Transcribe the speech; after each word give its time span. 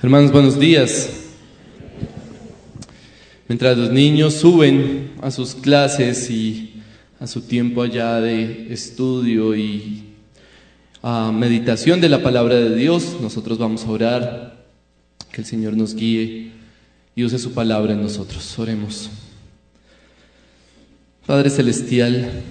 Hermanos, 0.00 0.30
buenos 0.30 0.60
días. 0.60 1.10
Mientras 3.48 3.76
los 3.76 3.90
niños 3.90 4.34
suben 4.34 5.10
a 5.20 5.32
sus 5.32 5.56
clases 5.56 6.30
y 6.30 6.80
a 7.18 7.26
su 7.26 7.40
tiempo 7.40 7.82
allá 7.82 8.20
de 8.20 8.72
estudio 8.72 9.56
y 9.56 10.04
a 11.02 11.32
meditación 11.32 12.00
de 12.00 12.08
la 12.08 12.22
palabra 12.22 12.54
de 12.54 12.76
Dios, 12.76 13.16
nosotros 13.20 13.58
vamos 13.58 13.86
a 13.86 13.90
orar, 13.90 14.64
que 15.32 15.40
el 15.40 15.46
Señor 15.48 15.76
nos 15.76 15.96
guíe 15.96 16.52
y 17.16 17.24
use 17.24 17.40
su 17.40 17.52
palabra 17.52 17.94
en 17.94 18.00
nosotros. 18.00 18.56
Oremos. 18.56 19.10
Padre 21.26 21.50
Celestial, 21.50 22.44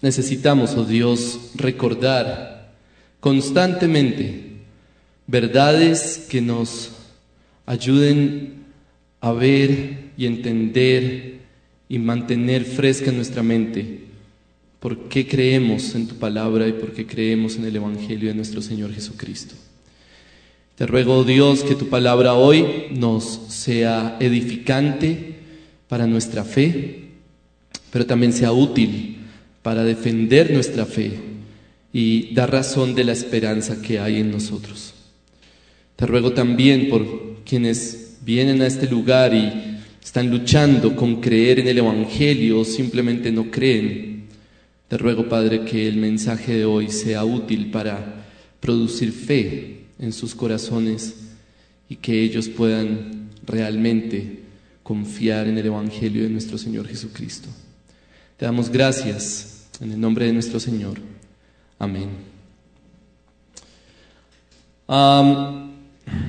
necesitamos, 0.00 0.76
oh 0.76 0.86
Dios, 0.86 1.50
recordar 1.56 2.72
constantemente 3.20 4.53
verdades 5.26 6.26
que 6.28 6.40
nos 6.40 6.92
ayuden 7.66 8.64
a 9.20 9.32
ver 9.32 10.10
y 10.16 10.26
entender 10.26 11.40
y 11.88 11.98
mantener 11.98 12.64
fresca 12.64 13.10
nuestra 13.12 13.42
mente 13.42 14.04
por 14.80 15.08
qué 15.08 15.26
creemos 15.26 15.94
en 15.94 16.06
tu 16.06 16.16
palabra 16.16 16.68
y 16.68 16.72
por 16.72 16.92
qué 16.92 17.06
creemos 17.06 17.56
en 17.56 17.64
el 17.64 17.76
Evangelio 17.76 18.28
de 18.28 18.34
nuestro 18.34 18.60
Señor 18.60 18.92
Jesucristo. 18.92 19.54
Te 20.74 20.86
ruego, 20.86 21.24
Dios, 21.24 21.62
que 21.62 21.74
tu 21.74 21.88
palabra 21.88 22.34
hoy 22.34 22.88
nos 22.90 23.40
sea 23.48 24.16
edificante 24.20 25.36
para 25.88 26.06
nuestra 26.06 26.44
fe, 26.44 27.04
pero 27.90 28.04
también 28.06 28.32
sea 28.32 28.52
útil 28.52 29.18
para 29.62 29.84
defender 29.84 30.52
nuestra 30.52 30.84
fe 30.84 31.12
y 31.92 32.34
dar 32.34 32.50
razón 32.50 32.94
de 32.94 33.04
la 33.04 33.12
esperanza 33.12 33.80
que 33.80 34.00
hay 34.00 34.16
en 34.16 34.32
nosotros. 34.32 34.93
Te 35.96 36.06
ruego 36.06 36.32
también 36.32 36.88
por 36.88 37.42
quienes 37.44 38.18
vienen 38.24 38.62
a 38.62 38.66
este 38.66 38.88
lugar 38.88 39.32
y 39.34 39.80
están 40.02 40.30
luchando 40.30 40.94
con 40.96 41.20
creer 41.20 41.60
en 41.60 41.68
el 41.68 41.78
Evangelio 41.78 42.60
o 42.60 42.64
simplemente 42.64 43.30
no 43.30 43.50
creen. 43.50 44.24
Te 44.88 44.98
ruego, 44.98 45.28
Padre, 45.28 45.64
que 45.64 45.88
el 45.88 45.96
mensaje 45.96 46.54
de 46.58 46.64
hoy 46.64 46.88
sea 46.90 47.24
útil 47.24 47.70
para 47.70 48.26
producir 48.60 49.12
fe 49.12 49.86
en 49.98 50.12
sus 50.12 50.34
corazones 50.34 51.14
y 51.88 51.96
que 51.96 52.22
ellos 52.22 52.48
puedan 52.48 53.30
realmente 53.46 54.40
confiar 54.82 55.48
en 55.48 55.58
el 55.58 55.66
Evangelio 55.66 56.22
de 56.22 56.30
nuestro 56.30 56.58
Señor 56.58 56.86
Jesucristo. 56.86 57.48
Te 58.36 58.44
damos 58.44 58.68
gracias 58.70 59.66
en 59.80 59.92
el 59.92 60.00
nombre 60.00 60.26
de 60.26 60.32
nuestro 60.32 60.60
Señor. 60.60 60.98
Amén. 61.78 62.08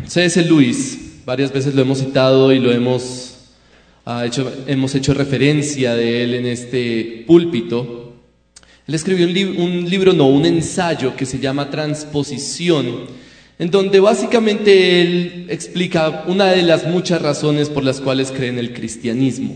C.S. 0.07 0.43
Luis, 0.45 1.21
varias 1.25 1.51
veces 1.51 1.73
lo 1.73 1.81
hemos 1.81 1.99
citado 1.99 2.53
y 2.53 2.59
lo 2.59 2.71
hemos, 2.71 3.35
ah, 4.05 4.25
hecho, 4.25 4.51
hemos 4.67 4.93
hecho 4.95 5.13
referencia 5.13 5.95
de 5.95 6.23
él 6.23 6.33
en 6.35 6.45
este 6.45 7.23
púlpito. 7.25 8.13
Él 8.87 8.95
escribió 8.95 9.25
un, 9.27 9.61
un 9.61 9.89
libro, 9.89 10.13
no, 10.13 10.27
un 10.27 10.45
ensayo 10.45 11.15
que 11.15 11.25
se 11.25 11.39
llama 11.39 11.71
Transposición, 11.71 13.07
en 13.57 13.71
donde 13.71 13.99
básicamente 13.99 15.01
él 15.01 15.47
explica 15.49 16.25
una 16.27 16.45
de 16.51 16.61
las 16.61 16.85
muchas 16.85 17.21
razones 17.21 17.69
por 17.69 17.83
las 17.83 17.99
cuales 17.99 18.31
cree 18.31 18.49
en 18.49 18.59
el 18.59 18.73
cristianismo. 18.73 19.55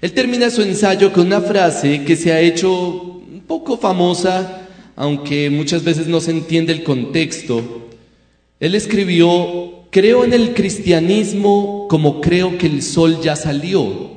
Él 0.00 0.12
termina 0.12 0.50
su 0.50 0.62
ensayo 0.62 1.12
con 1.12 1.26
una 1.26 1.42
frase 1.42 2.04
que 2.04 2.16
se 2.16 2.32
ha 2.32 2.40
hecho 2.40 2.72
un 2.72 3.42
poco 3.46 3.76
famosa, 3.76 4.66
aunque 4.96 5.50
muchas 5.50 5.84
veces 5.84 6.06
no 6.06 6.20
se 6.20 6.30
entiende 6.30 6.72
el 6.72 6.82
contexto, 6.82 7.79
él 8.60 8.74
escribió, 8.74 9.86
creo 9.90 10.24
en 10.24 10.34
el 10.34 10.54
cristianismo 10.54 11.86
como 11.88 12.20
creo 12.20 12.58
que 12.58 12.66
el 12.66 12.82
sol 12.82 13.20
ya 13.22 13.34
salió. 13.34 14.10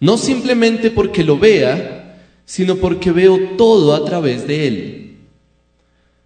No 0.00 0.16
simplemente 0.16 0.90
porque 0.90 1.22
lo 1.22 1.38
vea, 1.38 2.18
sino 2.46 2.76
porque 2.76 3.12
veo 3.12 3.38
todo 3.56 3.94
a 3.94 4.04
través 4.04 4.46
de 4.46 4.66
él. 4.66 5.16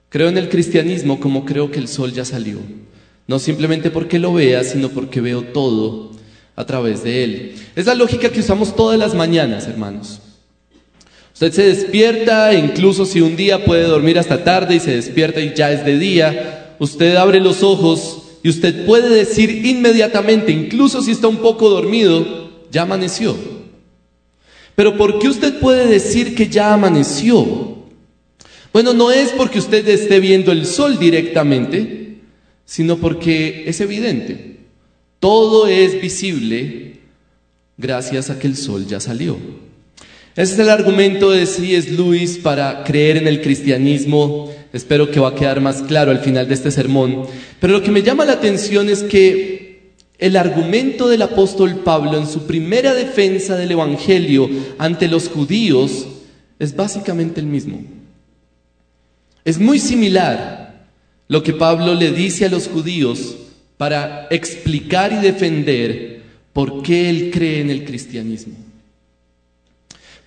Creo 0.09 0.29
en 0.29 0.39
el 0.39 0.49
cristianismo 0.49 1.21
como 1.21 1.45
creo 1.45 1.71
que 1.71 1.79
el 1.79 1.89
sol 1.89 2.13
ya 2.13 2.25
salió. 2.25 2.59
No 3.27 3.39
simplemente 3.39 3.91
porque 3.91 4.19
lo 4.19 4.33
vea, 4.33 4.65
sino 4.65 4.91
porque 4.91 5.21
veo 5.21 5.43
todo 5.43 6.13
a 6.57 6.67
través 6.67 7.03
de 7.03 7.25
él. 7.25 7.55
Es 7.75 7.87
la 7.87 7.95
lógica 7.95 8.31
que 8.31 8.41
usamos 8.41 8.75
todas 8.77 8.99
las 8.99 9.15
mañanas, 9.15 9.67
hermanos. 9.67 10.21
Usted 11.33 11.53
se 11.53 11.63
despierta, 11.63 12.53
incluso 12.53 13.07
si 13.07 13.21
un 13.21 13.35
día 13.35 13.65
puede 13.65 13.85
dormir 13.85 14.19
hasta 14.19 14.45
tarde 14.45 14.75
y 14.75 14.81
se 14.81 14.97
despierta 14.97 15.41
y 15.41 15.55
ya 15.55 15.73
es 15.73 15.85
de 15.85 15.99
día, 15.99 16.60
usted 16.81 17.15
abre 17.15 17.39
los 17.39 17.63
ojos 17.63 18.23
y 18.43 18.49
usted 18.49 18.87
puede 18.87 19.09
decir 19.11 19.65
inmediatamente, 19.65 20.51
incluso 20.51 21.03
si 21.03 21.13
está 21.13 21.29
un 21.29 21.37
poco 21.37 21.69
dormido, 21.69 22.51
ya 22.73 22.83
amaneció. 22.83 23.37
Pero 24.75 24.97
¿por 24.97 25.19
qué 25.19 25.29
usted 25.29 25.61
puede 25.61 25.87
decir 25.87 26.35
que 26.35 26.49
ya 26.49 26.73
amaneció? 26.73 27.85
Bueno, 28.73 28.95
no 28.95 29.11
es 29.13 29.31
porque 29.31 29.59
usted 29.59 29.87
esté 29.89 30.21
viendo 30.21 30.53
el 30.53 30.65
sol 30.65 30.99
directamente, 30.99 32.21
sino 32.65 32.97
porque 32.97 33.65
es 33.67 33.81
evidente. 33.81 34.61
Todo 35.19 35.67
es 35.67 36.01
visible 36.01 37.01
gracias 37.77 38.31
a 38.31 38.39
que 38.39 38.47
el 38.47 38.57
sol 38.57 38.87
ya 38.87 39.01
salió. 39.01 39.37
Ese 40.37 40.55
es 40.55 40.59
el 40.59 40.71
argumento 40.71 41.31
de 41.31 41.47
C.S. 41.47 41.91
Lewis 41.91 42.39
para 42.39 42.85
creer 42.85 43.17
en 43.17 43.27
el 43.27 43.41
cristianismo 43.41 44.51
Espero 44.73 45.11
que 45.11 45.19
va 45.19 45.31
a 45.31 45.35
quedar 45.35 45.61
más 45.61 45.83
claro 45.83 46.13
al 46.13 46.21
final 46.21 46.47
de 46.47 46.55
este 46.55 46.71
sermón. 46.71 47.25
Pero 47.59 47.73
lo 47.73 47.83
que 47.83 47.91
me 47.91 48.03
llama 48.03 48.25
la 48.25 48.35
atención 48.35 48.89
es 48.89 49.03
que 49.03 49.95
el 50.19 50.37
argumento 50.37 51.09
del 51.09 51.23
apóstol 51.23 51.81
Pablo 51.83 52.17
en 52.17 52.27
su 52.27 52.47
primera 52.47 52.95
defensa 52.95 53.57
del 53.57 53.73
Evangelio 53.73 54.49
ante 54.79 55.09
los 55.09 55.29
judíos 55.29 56.07
es 56.59 56.77
básicamente 56.77 57.41
el 57.41 57.47
mismo. 57.47 57.83
Es 59.45 59.59
muy 59.59 59.79
similar 59.81 60.87
lo 61.27 61.43
que 61.43 61.55
Pablo 61.55 61.95
le 61.95 62.13
dice 62.13 62.45
a 62.45 62.51
los 62.51 62.69
judíos 62.69 63.37
para 63.77 64.29
explicar 64.31 65.13
y 65.13 65.17
defender 65.17 66.23
por 66.53 66.83
qué 66.83 67.09
él 67.09 67.31
cree 67.33 67.61
en 67.61 67.71
el 67.71 67.85
cristianismo. 67.85 68.70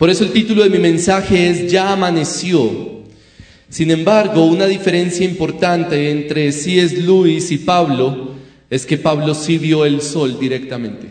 Por 0.03 0.09
eso 0.09 0.25
el 0.25 0.33
título 0.33 0.63
de 0.63 0.69
mi 0.69 0.79
mensaje 0.79 1.49
es 1.49 1.71
Ya 1.71 1.93
amaneció, 1.93 3.03
sin 3.69 3.89
embargo, 3.89 4.43
una 4.43 4.65
diferencia 4.65 5.23
importante 5.23 6.11
entre 6.11 6.51
C.S. 6.51 6.97
Lewis 6.97 7.49
y 7.51 7.59
Pablo 7.59 8.35
es 8.69 8.85
que 8.85 8.97
Pablo 8.97 9.33
sí 9.33 9.57
vio 9.57 9.85
el 9.85 10.01
sol 10.01 10.37
directamente. 10.37 11.09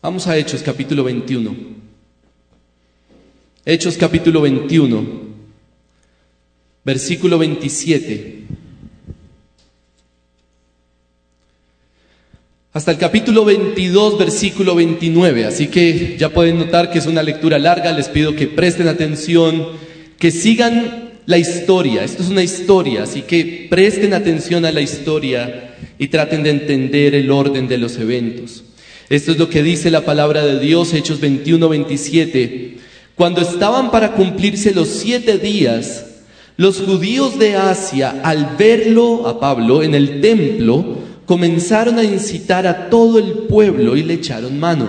Vamos 0.00 0.26
a 0.26 0.38
Hechos 0.38 0.62
capítulo 0.62 1.04
21. 1.04 1.54
Hechos 3.66 3.98
capítulo 3.98 4.40
21, 4.40 5.06
versículo 6.82 7.36
27. 7.36 8.44
Hasta 12.76 12.90
el 12.90 12.98
capítulo 12.98 13.46
22, 13.46 14.18
versículo 14.18 14.74
29. 14.74 15.46
Así 15.46 15.68
que 15.68 16.16
ya 16.18 16.28
pueden 16.28 16.58
notar 16.58 16.90
que 16.90 16.98
es 16.98 17.06
una 17.06 17.22
lectura 17.22 17.58
larga. 17.58 17.90
Les 17.90 18.10
pido 18.10 18.36
que 18.36 18.48
presten 18.48 18.86
atención, 18.86 19.68
que 20.18 20.30
sigan 20.30 21.12
la 21.24 21.38
historia. 21.38 22.04
Esto 22.04 22.22
es 22.22 22.28
una 22.28 22.42
historia, 22.42 23.04
así 23.04 23.22
que 23.22 23.66
presten 23.70 24.12
atención 24.12 24.66
a 24.66 24.72
la 24.72 24.82
historia 24.82 25.74
y 25.98 26.08
traten 26.08 26.42
de 26.42 26.50
entender 26.50 27.14
el 27.14 27.30
orden 27.30 27.66
de 27.66 27.78
los 27.78 27.96
eventos. 27.96 28.64
Esto 29.08 29.32
es 29.32 29.38
lo 29.38 29.48
que 29.48 29.62
dice 29.62 29.90
la 29.90 30.04
palabra 30.04 30.44
de 30.44 30.60
Dios, 30.60 30.92
Hechos 30.92 31.18
21, 31.18 31.70
27. 31.70 32.76
Cuando 33.14 33.40
estaban 33.40 33.90
para 33.90 34.12
cumplirse 34.12 34.74
los 34.74 34.88
siete 34.88 35.38
días, 35.38 36.04
los 36.58 36.82
judíos 36.82 37.38
de 37.38 37.56
Asia, 37.56 38.20
al 38.22 38.54
verlo 38.58 39.26
a 39.26 39.40
Pablo 39.40 39.82
en 39.82 39.94
el 39.94 40.20
templo, 40.20 41.05
comenzaron 41.26 41.98
a 41.98 42.04
incitar 42.04 42.66
a 42.66 42.88
todo 42.88 43.18
el 43.18 43.32
pueblo 43.48 43.96
y 43.96 44.02
le 44.02 44.14
echaron 44.14 44.58
mano, 44.58 44.88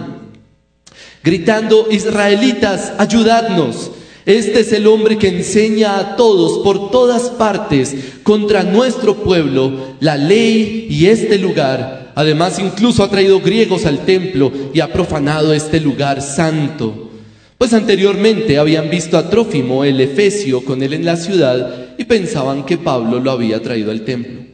gritando, 1.24 1.88
Israelitas, 1.92 2.94
ayudadnos. 2.98 3.92
Este 4.26 4.60
es 4.60 4.74
el 4.74 4.88
hombre 4.88 5.18
que 5.18 5.30
enseña 5.30 5.98
a 5.98 6.16
todos 6.18 6.60
por 6.60 6.92
todas 6.92 7.30
partes 7.30 7.96
contra 8.24 8.64
nuestro 8.64 9.16
pueblo 9.16 9.96
la 10.00 10.18
ley 10.18 10.88
y 10.90 11.08
este 11.08 11.38
lugar. 11.38 12.12
Además, 12.14 12.60
incluso 12.60 13.04
ha 13.04 13.10
traído 13.10 13.40
griegos 13.40 13.86
al 13.86 14.06
templo 14.06 14.52
y 14.74 14.82
ha 14.82 14.92
profanado 14.92 15.54
este 15.54 15.80
lugar 15.80 16.22
santo. 16.22 17.12
Pues 17.58 17.74
anteriormente 17.74 18.58
habían 18.58 18.90
visto 18.90 19.18
a 19.18 19.30
Trófimo 19.30 19.84
el 19.84 20.02
Efesio 20.02 20.64
con 20.64 20.84
él 20.84 20.94
en 20.94 21.06
la 21.06 21.16
ciudad 21.16 21.96
y 21.98 22.04
pensaban 22.04 22.66
que 22.66 22.78
Pablo 22.78 23.20
lo 23.20 23.32
había 23.32 23.62
traído 23.62 23.92
al 23.92 24.02
templo. 24.02 24.47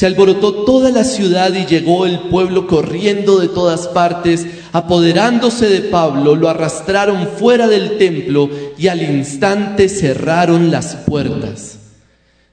Se 0.00 0.06
alborotó 0.06 0.64
toda 0.64 0.90
la 0.90 1.04
ciudad 1.04 1.52
y 1.52 1.66
llegó 1.66 2.06
el 2.06 2.20
pueblo 2.20 2.66
corriendo 2.66 3.38
de 3.38 3.48
todas 3.48 3.86
partes, 3.86 4.46
apoderándose 4.72 5.68
de 5.68 5.82
Pablo, 5.82 6.36
lo 6.36 6.48
arrastraron 6.48 7.28
fuera 7.28 7.68
del 7.68 7.98
templo 7.98 8.48
y 8.78 8.88
al 8.88 9.02
instante 9.02 9.90
cerraron 9.90 10.70
las 10.70 10.96
puertas. 11.06 11.80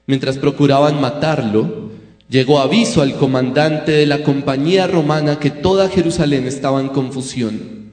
Mientras 0.06 0.36
procuraban 0.36 1.00
matarlo, 1.00 1.88
llegó 2.28 2.60
aviso 2.60 3.00
al 3.00 3.14
comandante 3.14 3.92
de 3.92 4.04
la 4.04 4.22
compañía 4.22 4.86
romana 4.86 5.38
que 5.38 5.48
toda 5.48 5.88
Jerusalén 5.88 6.46
estaba 6.46 6.82
en 6.82 6.88
confusión. 6.88 7.92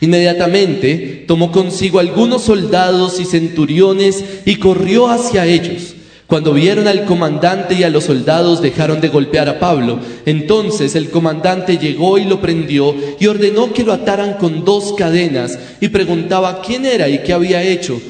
Inmediatamente 0.00 1.24
tomó 1.28 1.52
consigo 1.52 2.00
algunos 2.00 2.42
soldados 2.42 3.20
y 3.20 3.24
centuriones 3.24 4.24
y 4.44 4.56
corrió 4.56 5.06
hacia 5.06 5.46
ellos. 5.46 5.93
Cuando 6.26 6.54
vieron 6.54 6.88
al 6.88 7.04
comandante 7.04 7.74
y 7.74 7.82
a 7.82 7.90
los 7.90 8.04
soldados 8.04 8.62
dejaron 8.62 9.00
de 9.00 9.08
golpear 9.08 9.48
a 9.48 9.58
Pablo. 9.58 10.00
Entonces 10.24 10.94
el 10.94 11.10
comandante 11.10 11.76
llegó 11.76 12.16
y 12.16 12.24
lo 12.24 12.40
prendió 12.40 12.94
y 13.20 13.26
ordenó 13.26 13.72
que 13.72 13.84
lo 13.84 13.92
ataran 13.92 14.34
con 14.34 14.64
dos 14.64 14.94
cadenas 14.94 15.58
y 15.80 15.88
preguntaba 15.88 16.62
quién 16.62 16.86
era 16.86 17.08
y 17.08 17.18
qué 17.18 17.34
había 17.34 17.62
hecho. 17.62 18.00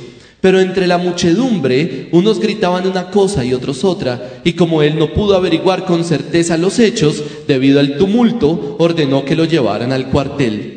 Pero 0.40 0.60
entre 0.60 0.86
la 0.86 0.98
muchedumbre 0.98 2.08
unos 2.12 2.38
gritaban 2.38 2.86
una 2.86 3.10
cosa 3.10 3.44
y 3.44 3.54
otros 3.54 3.82
otra, 3.82 4.40
y 4.44 4.52
como 4.52 4.82
él 4.82 4.98
no 4.98 5.12
pudo 5.12 5.34
averiguar 5.34 5.86
con 5.86 6.04
certeza 6.04 6.58
los 6.58 6.78
hechos, 6.78 7.22
debido 7.48 7.80
al 7.80 7.96
tumulto, 7.96 8.76
ordenó 8.78 9.24
que 9.24 9.36
lo 9.36 9.46
llevaran 9.46 9.90
al 9.90 10.10
cuartel. 10.10 10.73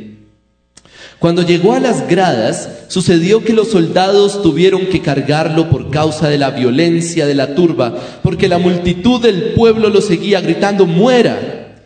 Cuando 1.20 1.42
llegó 1.42 1.74
a 1.74 1.80
las 1.80 2.08
gradas, 2.08 2.70
sucedió 2.90 3.44
que 3.44 3.54
los 3.54 3.70
soldados 3.70 4.44
tuvieron 4.44 4.86
que 4.86 5.02
cargarlo 5.02 5.70
por 5.70 5.90
causa 5.90 6.30
de 6.30 6.38
la 6.38 6.52
violencia 6.52 7.26
de 7.26 7.34
la 7.34 7.56
turba, 7.56 7.96
porque 8.22 8.48
la 8.48 8.60
multitud 8.60 9.22
del 9.22 9.54
pueblo 9.54 9.90
lo 9.90 10.02
seguía 10.02 10.42
gritando, 10.42 10.86
muera. 10.86 11.84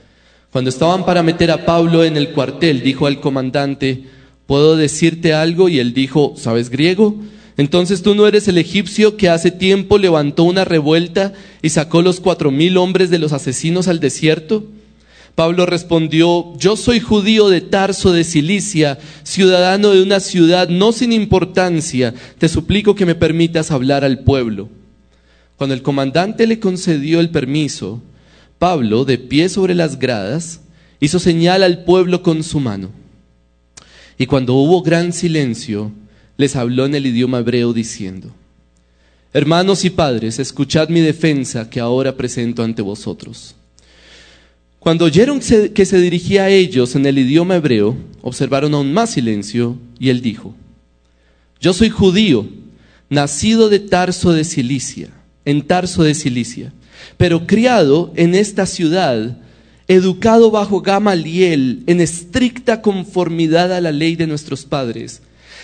Cuando 0.51 0.69
estaban 0.69 1.05
para 1.05 1.23
meter 1.23 1.49
a 1.49 1.65
Pablo 1.65 2.03
en 2.03 2.17
el 2.17 2.31
cuartel, 2.31 2.83
dijo 2.83 3.07
al 3.07 3.21
comandante, 3.21 4.03
¿puedo 4.47 4.75
decirte 4.75 5.33
algo? 5.33 5.69
Y 5.69 5.79
él 5.79 5.93
dijo, 5.93 6.33
¿sabes 6.35 6.69
griego? 6.69 7.15
Entonces 7.55 8.01
tú 8.01 8.15
no 8.15 8.27
eres 8.27 8.49
el 8.49 8.57
egipcio 8.57 9.15
que 9.15 9.29
hace 9.29 9.51
tiempo 9.51 9.97
levantó 9.97 10.43
una 10.43 10.65
revuelta 10.65 11.31
y 11.61 11.69
sacó 11.69 12.01
los 12.01 12.19
cuatro 12.19 12.51
mil 12.51 12.75
hombres 12.75 13.09
de 13.09 13.19
los 13.19 13.31
asesinos 13.31 13.87
al 13.87 14.01
desierto. 14.01 14.65
Pablo 15.35 15.65
respondió, 15.65 16.57
yo 16.57 16.75
soy 16.75 16.99
judío 16.99 17.49
de 17.49 17.61
Tarso 17.61 18.11
de 18.11 18.23
Cilicia, 18.23 18.99
ciudadano 19.23 19.91
de 19.91 20.03
una 20.03 20.19
ciudad 20.19 20.67
no 20.67 20.91
sin 20.91 21.13
importancia, 21.13 22.13
te 22.37 22.49
suplico 22.49 22.95
que 22.95 23.05
me 23.05 23.15
permitas 23.15 23.71
hablar 23.71 24.03
al 24.03 24.19
pueblo. 24.19 24.69
Cuando 25.55 25.73
el 25.73 25.81
comandante 25.81 26.47
le 26.47 26.59
concedió 26.59 27.19
el 27.19 27.29
permiso, 27.29 28.01
Pablo, 28.59 29.05
de 29.05 29.17
pie 29.17 29.47
sobre 29.47 29.73
las 29.73 29.97
gradas, 29.97 30.61
hizo 30.99 31.17
señal 31.17 31.63
al 31.63 31.83
pueblo 31.83 32.21
con 32.21 32.43
su 32.43 32.59
mano. 32.59 32.91
Y 34.17 34.25
cuando 34.25 34.55
hubo 34.55 34.81
gran 34.81 35.13
silencio, 35.13 35.91
les 36.37 36.55
habló 36.55 36.85
en 36.85 36.95
el 36.95 37.05
idioma 37.05 37.39
hebreo 37.39 37.73
diciendo, 37.73 38.31
Hermanos 39.33 39.85
y 39.85 39.89
padres, 39.89 40.39
escuchad 40.39 40.89
mi 40.89 40.99
defensa 40.99 41.69
que 41.69 41.79
ahora 41.79 42.17
presento 42.17 42.63
ante 42.63 42.81
vosotros. 42.81 43.55
Cuando 44.81 45.05
oyeron 45.05 45.39
que 45.39 45.85
se 45.85 45.99
dirigía 45.99 46.45
a 46.45 46.49
ellos 46.49 46.95
en 46.95 47.05
el 47.05 47.19
idioma 47.19 47.55
hebreo, 47.55 47.95
observaron 48.23 48.73
aún 48.73 48.91
más 48.91 49.11
silencio 49.11 49.77
y 49.99 50.09
él 50.09 50.21
dijo, 50.21 50.55
yo 51.59 51.71
soy 51.71 51.91
judío, 51.91 52.47
nacido 53.07 53.69
de 53.69 53.77
Tarso 53.77 54.33
de 54.33 54.43
Cilicia, 54.43 55.09
en 55.45 55.61
Tarso 55.61 56.01
de 56.01 56.15
Cilicia, 56.15 56.73
pero 57.17 57.45
criado 57.45 58.11
en 58.15 58.33
esta 58.33 58.65
ciudad, 58.65 59.37
educado 59.87 60.49
bajo 60.49 60.81
Gamaliel 60.81 61.83
en 61.85 62.01
estricta 62.01 62.81
conformidad 62.81 63.71
a 63.71 63.81
la 63.81 63.91
ley 63.91 64.15
de 64.15 64.25
nuestros 64.25 64.65
padres, 64.65 65.21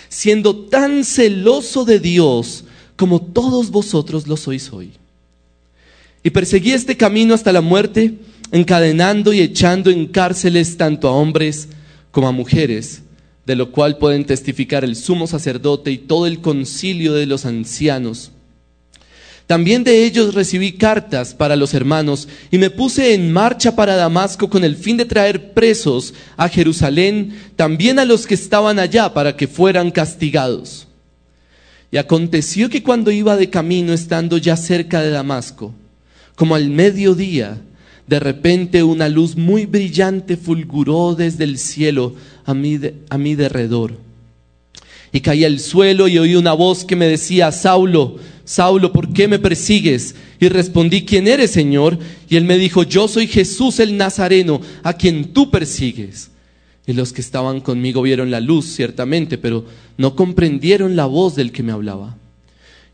siendo 0.08 0.54
tan 0.54 1.02
celoso 1.02 1.84
de 1.84 1.98
Dios 1.98 2.66
como 2.94 3.20
todos 3.20 3.72
vosotros 3.72 4.28
lo 4.28 4.36
sois 4.36 4.72
hoy. 4.72 4.92
Y 6.22 6.30
perseguí 6.30 6.70
este 6.70 6.96
camino 6.96 7.34
hasta 7.34 7.52
la 7.52 7.62
muerte, 7.62 8.14
encadenando 8.52 9.32
y 9.32 9.40
echando 9.40 9.90
en 9.90 10.06
cárceles 10.06 10.76
tanto 10.76 11.08
a 11.08 11.12
hombres 11.12 11.68
como 12.10 12.28
a 12.28 12.32
mujeres, 12.32 13.02
de 13.46 13.56
lo 13.56 13.70
cual 13.70 13.98
pueden 13.98 14.24
testificar 14.24 14.84
el 14.84 14.96
sumo 14.96 15.26
sacerdote 15.26 15.90
y 15.90 15.98
todo 15.98 16.26
el 16.26 16.40
concilio 16.40 17.14
de 17.14 17.26
los 17.26 17.44
ancianos. 17.44 18.32
También 19.46 19.82
de 19.82 20.04
ellos 20.04 20.34
recibí 20.34 20.72
cartas 20.72 21.32
para 21.32 21.56
los 21.56 21.72
hermanos 21.72 22.28
y 22.50 22.58
me 22.58 22.68
puse 22.68 23.14
en 23.14 23.32
marcha 23.32 23.74
para 23.74 23.96
Damasco 23.96 24.50
con 24.50 24.62
el 24.62 24.76
fin 24.76 24.98
de 24.98 25.06
traer 25.06 25.54
presos 25.54 26.12
a 26.36 26.50
Jerusalén, 26.50 27.34
también 27.56 27.98
a 27.98 28.04
los 28.04 28.26
que 28.26 28.34
estaban 28.34 28.78
allá, 28.78 29.14
para 29.14 29.36
que 29.36 29.48
fueran 29.48 29.90
castigados. 29.90 30.86
Y 31.90 31.96
aconteció 31.96 32.68
que 32.68 32.82
cuando 32.82 33.10
iba 33.10 33.38
de 33.38 33.48
camino, 33.48 33.94
estando 33.94 34.36
ya 34.36 34.54
cerca 34.54 35.00
de 35.00 35.08
Damasco, 35.08 35.72
como 36.34 36.54
al 36.54 36.68
mediodía, 36.68 37.58
de 38.08 38.18
repente 38.18 38.82
una 38.82 39.08
luz 39.08 39.36
muy 39.36 39.66
brillante 39.66 40.38
fulguró 40.38 41.14
desde 41.14 41.44
el 41.44 41.58
cielo 41.58 42.14
a 42.46 42.54
mi, 42.54 43.34
derredor. 43.34 43.98
Y 45.12 45.20
caí 45.20 45.44
al 45.44 45.60
suelo 45.60 46.08
y 46.08 46.18
oí 46.18 46.34
una 46.34 46.54
voz 46.54 46.84
que 46.84 46.96
me 46.96 47.06
decía, 47.06 47.52
Saulo, 47.52 48.16
Saulo, 48.44 48.94
¿por 48.94 49.12
qué 49.12 49.28
me 49.28 49.38
persigues? 49.38 50.14
Y 50.40 50.48
respondí, 50.48 51.04
¿quién 51.04 51.28
eres, 51.28 51.50
Señor? 51.50 51.98
Y 52.30 52.36
él 52.36 52.44
me 52.44 52.56
dijo, 52.56 52.82
yo 52.82 53.08
soy 53.08 53.26
Jesús 53.26 53.78
el 53.78 53.98
Nazareno, 53.98 54.62
a 54.82 54.94
quien 54.94 55.34
tú 55.34 55.50
persigues. 55.50 56.30
Y 56.86 56.94
los 56.94 57.12
que 57.12 57.20
estaban 57.20 57.60
conmigo 57.60 58.00
vieron 58.00 58.30
la 58.30 58.40
luz, 58.40 58.64
ciertamente, 58.74 59.36
pero 59.36 59.66
no 59.98 60.16
comprendieron 60.16 60.96
la 60.96 61.04
voz 61.04 61.34
del 61.34 61.52
que 61.52 61.62
me 61.62 61.72
hablaba. 61.72 62.16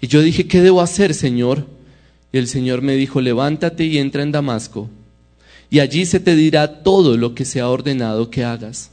Y 0.01 0.09
yo 0.09 0.23
dije, 0.23 0.49
¿qué 0.49 0.61
debo 0.61 0.81
hacer, 0.81 1.15
Señor? 1.15 1.69
Y 2.33 2.39
el 2.39 2.49
Señor 2.49 2.83
me 2.83 2.97
dijo, 2.97 3.21
levántate 3.21 3.85
y 3.85 3.99
entra 3.99 4.25
en 4.25 4.33
Damasco 4.33 4.91
y 5.71 5.81
allí 5.81 6.07
se 6.07 6.21
te 6.21 6.35
dirá 6.37 6.83
todo 6.83 7.17
lo 7.17 7.35
que 7.35 7.45
se 7.45 7.61
ha 7.61 7.69
ordenado 7.69 8.31
que 8.31 8.45
hagas. 8.45 8.91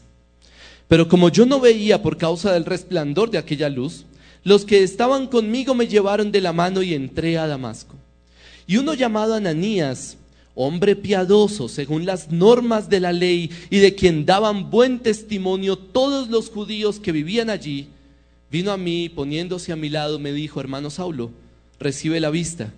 Pero 0.87 1.07
como 1.07 1.29
yo 1.29 1.45
no 1.45 1.59
veía 1.59 2.01
por 2.01 2.17
causa 2.17 2.51
del 2.51 2.65
resplandor 2.65 3.31
de 3.31 3.37
aquella 3.37 3.69
luz, 3.69 4.05
los 4.43 4.65
que 4.65 4.83
estaban 4.83 5.27
conmigo 5.27 5.75
me 5.75 5.87
llevaron 5.87 6.31
de 6.31 6.41
la 6.41 6.53
mano 6.53 6.81
y 6.81 6.93
entré 6.93 7.37
a 7.37 7.47
Damasco. 7.47 7.95
Y 8.67 8.77
uno 8.77 8.93
llamado 8.93 9.35
Ananías, 9.35 10.17
hombre 10.55 10.95
piadoso 10.95 11.69
según 11.69 12.05
las 12.05 12.31
normas 12.31 12.89
de 12.89 12.99
la 12.99 13.13
ley 13.13 13.51
y 13.69 13.77
de 13.77 13.95
quien 13.95 14.25
daban 14.25 14.69
buen 14.69 14.99
testimonio 14.99 15.77
todos 15.77 16.29
los 16.29 16.49
judíos 16.49 16.99
que 16.99 17.11
vivían 17.11 17.49
allí, 17.49 17.87
vino 18.51 18.71
a 18.71 18.77
mí 18.77 19.09
poniéndose 19.09 19.71
a 19.71 19.75
mi 19.75 19.89
lado, 19.89 20.19
me 20.19 20.33
dijo, 20.33 20.59
hermano 20.59 20.89
Saulo, 20.89 21.31
recibe 21.79 22.19
la 22.19 22.29
vista. 22.29 22.73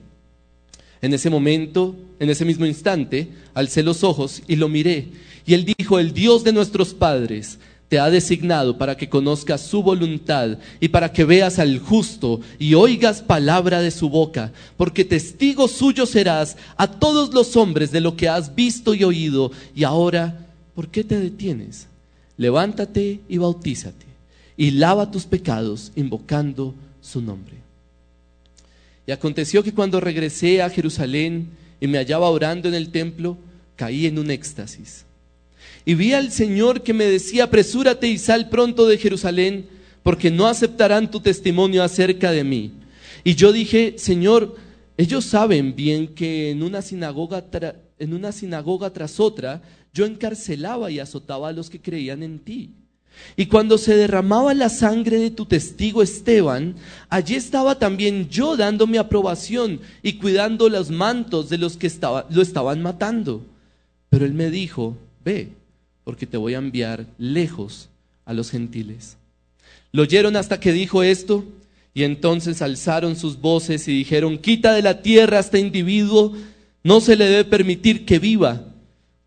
En 1.04 1.14
ese 1.14 1.30
momento, 1.30 1.98
en 2.18 2.30
ese 2.30 2.46
mismo 2.46 2.66
instante, 2.66 3.28
alcé 3.54 3.84
los 3.84 4.06
ojos 4.06 4.42
y 4.48 4.56
lo 4.56 4.70
miré. 4.70 5.10
Y 5.46 5.54
él 5.54 5.66
dijo, 5.78 6.00
el 6.00 6.14
Dios 6.14 6.46
de 6.46 6.54
nuestros 6.54 6.94
padres 6.94 7.60
te 7.90 8.00
ha 8.00 8.10
designado 8.10 8.78
para 8.78 8.96
que 8.96 9.10
conozcas 9.10 9.60
su 9.60 9.84
voluntad 9.84 10.60
y 10.80 10.88
para 10.88 11.12
que 11.12 11.26
veas 11.26 11.60
al 11.60 11.80
justo 11.80 12.40
y 12.58 12.74
oigas 12.76 13.22
palabra 13.22 13.82
de 13.82 13.92
su 13.92 14.08
boca, 14.08 14.54
porque 14.78 15.04
testigo 15.04 15.68
suyo 15.68 16.06
serás 16.06 16.56
a 16.78 16.90
todos 16.90 17.34
los 17.34 17.58
hombres 17.58 17.92
de 17.92 18.00
lo 18.00 18.16
que 18.16 18.30
has 18.30 18.56
visto 18.56 18.94
y 18.94 19.04
oído. 19.04 19.52
Y 19.76 19.84
ahora, 19.84 20.48
¿por 20.74 20.88
qué 20.88 21.04
te 21.04 21.20
detienes? 21.20 21.88
Levántate 22.38 23.20
y 23.28 23.38
bautízate 23.40 24.06
y 24.56 24.72
lava 24.72 25.12
tus 25.12 25.26
pecados 25.26 25.92
invocando 25.98 26.74
su 27.02 27.22
nombre. 27.22 27.63
Y 29.06 29.12
aconteció 29.12 29.64
que 29.64 29.74
cuando 29.74 30.00
regresé 30.00 30.62
a 30.62 30.70
Jerusalén 30.70 31.50
y 31.80 31.88
me 31.88 31.98
hallaba 31.98 32.30
orando 32.30 32.68
en 32.68 32.76
el 32.76 32.90
templo, 32.90 33.38
caí 33.76 34.06
en 34.06 34.20
un 34.20 34.32
éxtasis. 34.32 35.06
Y 35.86 35.96
vi 35.96 36.14
al 36.14 36.32
Señor 36.32 36.84
que 36.84 36.94
me 36.94 37.06
decía, 37.06 37.46
apresúrate 37.46 38.08
y 38.08 38.18
sal 38.18 38.50
pronto 38.50 38.88
de 38.88 38.98
Jerusalén, 38.98 39.68
porque 40.02 40.32
no 40.32 40.48
aceptarán 40.48 41.12
tu 41.12 41.20
testimonio 41.20 41.84
acerca 41.84 42.32
de 42.32 42.44
mí. 42.44 42.72
Y 43.24 43.36
yo 43.36 43.52
dije, 43.52 43.96
Señor, 43.98 44.56
ellos 44.98 45.26
saben 45.26 45.76
bien 45.76 46.08
que 46.08 46.52
en 46.52 46.64
una 46.64 46.82
sinagoga, 46.82 47.44
en 48.00 48.14
una 48.14 48.32
sinagoga 48.32 48.92
tras 48.92 49.20
otra, 49.20 49.62
yo 49.94 50.06
encarcelaba 50.06 50.92
y 50.92 51.00
azotaba 51.00 51.50
a 51.50 51.54
los 51.54 51.70
que 51.70 51.82
creían 51.82 52.24
en 52.24 52.40
ti. 52.40 52.72
Y 53.36 53.48
cuando 53.48 53.78
se 53.78 53.96
derramaba 53.96 54.54
la 54.54 54.70
sangre 54.70 55.18
de 55.18 55.32
tu 55.32 55.46
testigo 55.46 56.04
Esteban, 56.04 56.76
allí 57.10 57.36
estaba 57.36 57.80
también 57.80 58.30
yo 58.30 58.56
dando 58.56 58.86
mi 58.86 58.98
aprobación 58.98 59.80
y 60.04 60.14
cuidando 60.14 60.70
los 60.70 60.92
mantos 60.92 61.50
de 61.50 61.58
los 61.58 61.78
que 61.78 61.92
lo 62.30 62.42
estaban 62.42 62.82
matando. 62.82 63.44
Pero 64.10 64.26
él 64.26 64.34
me 64.34 64.52
dijo, 64.52 64.96
ve, 65.26 65.50
porque 66.04 66.28
te 66.28 66.38
voy 66.38 66.54
a 66.54 66.60
enviar 66.60 67.08
lejos 67.18 67.90
a 68.26 68.34
los 68.34 68.52
gentiles. 68.52 69.18
Lo 69.92 70.04
oyeron 70.04 70.36
hasta 70.36 70.60
que 70.60 70.72
dijo 70.72 71.02
esto, 71.02 71.44
y 71.96 72.04
entonces 72.04 72.62
alzaron 72.62 73.16
sus 73.16 73.40
voces 73.40 73.88
y 73.88 73.96
dijeron, 73.96 74.38
quita 74.38 74.74
de 74.74 74.82
la 74.82 75.02
tierra 75.02 75.38
a 75.38 75.42
este 75.42 75.60
individuo, 75.60 76.34
no 76.84 77.02
se 77.02 77.16
le 77.16 77.26
debe 77.26 77.46
permitir 77.46 78.06
que 78.06 78.20
viva 78.20 78.73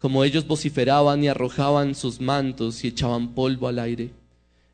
como 0.06 0.22
ellos 0.22 0.46
vociferaban 0.46 1.24
y 1.24 1.26
arrojaban 1.26 1.96
sus 1.96 2.20
mantos 2.20 2.84
y 2.84 2.86
echaban 2.86 3.34
polvo 3.34 3.66
al 3.66 3.80
aire. 3.80 4.10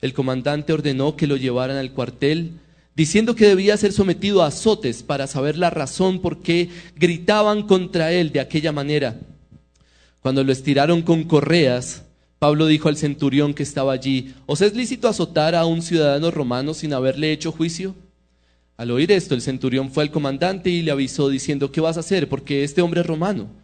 El 0.02 0.12
comandante 0.12 0.74
ordenó 0.74 1.16
que 1.16 1.26
lo 1.26 1.38
llevaran 1.38 1.78
al 1.78 1.92
cuartel, 1.92 2.50
diciendo 2.94 3.34
que 3.34 3.46
debía 3.46 3.78
ser 3.78 3.94
sometido 3.94 4.42
a 4.42 4.48
azotes 4.48 5.02
para 5.02 5.26
saber 5.26 5.56
la 5.56 5.70
razón 5.70 6.20
por 6.20 6.42
qué 6.42 6.68
gritaban 6.96 7.62
contra 7.62 8.12
él 8.12 8.30
de 8.30 8.40
aquella 8.40 8.72
manera. 8.72 9.20
Cuando 10.20 10.44
lo 10.44 10.52
estiraron 10.52 11.00
con 11.00 11.24
correas, 11.24 12.02
Pablo 12.38 12.66
dijo 12.66 12.90
al 12.90 12.98
centurión 12.98 13.54
que 13.54 13.62
estaba 13.62 13.94
allí, 13.94 14.34
¿os 14.44 14.60
es 14.60 14.74
lícito 14.74 15.08
azotar 15.08 15.54
a 15.54 15.64
un 15.64 15.80
ciudadano 15.80 16.30
romano 16.30 16.74
sin 16.74 16.92
haberle 16.92 17.32
hecho 17.32 17.52
juicio? 17.52 17.94
Al 18.76 18.90
oír 18.90 19.10
esto, 19.10 19.34
el 19.34 19.40
centurión 19.40 19.90
fue 19.90 20.02
al 20.04 20.10
comandante 20.10 20.68
y 20.68 20.82
le 20.82 20.90
avisó 20.90 21.30
diciendo, 21.30 21.72
¿qué 21.72 21.80
vas 21.80 21.96
a 21.96 22.00
hacer? 22.00 22.28
Porque 22.28 22.64
este 22.64 22.82
hombre 22.82 23.00
es 23.00 23.06
romano. 23.06 23.61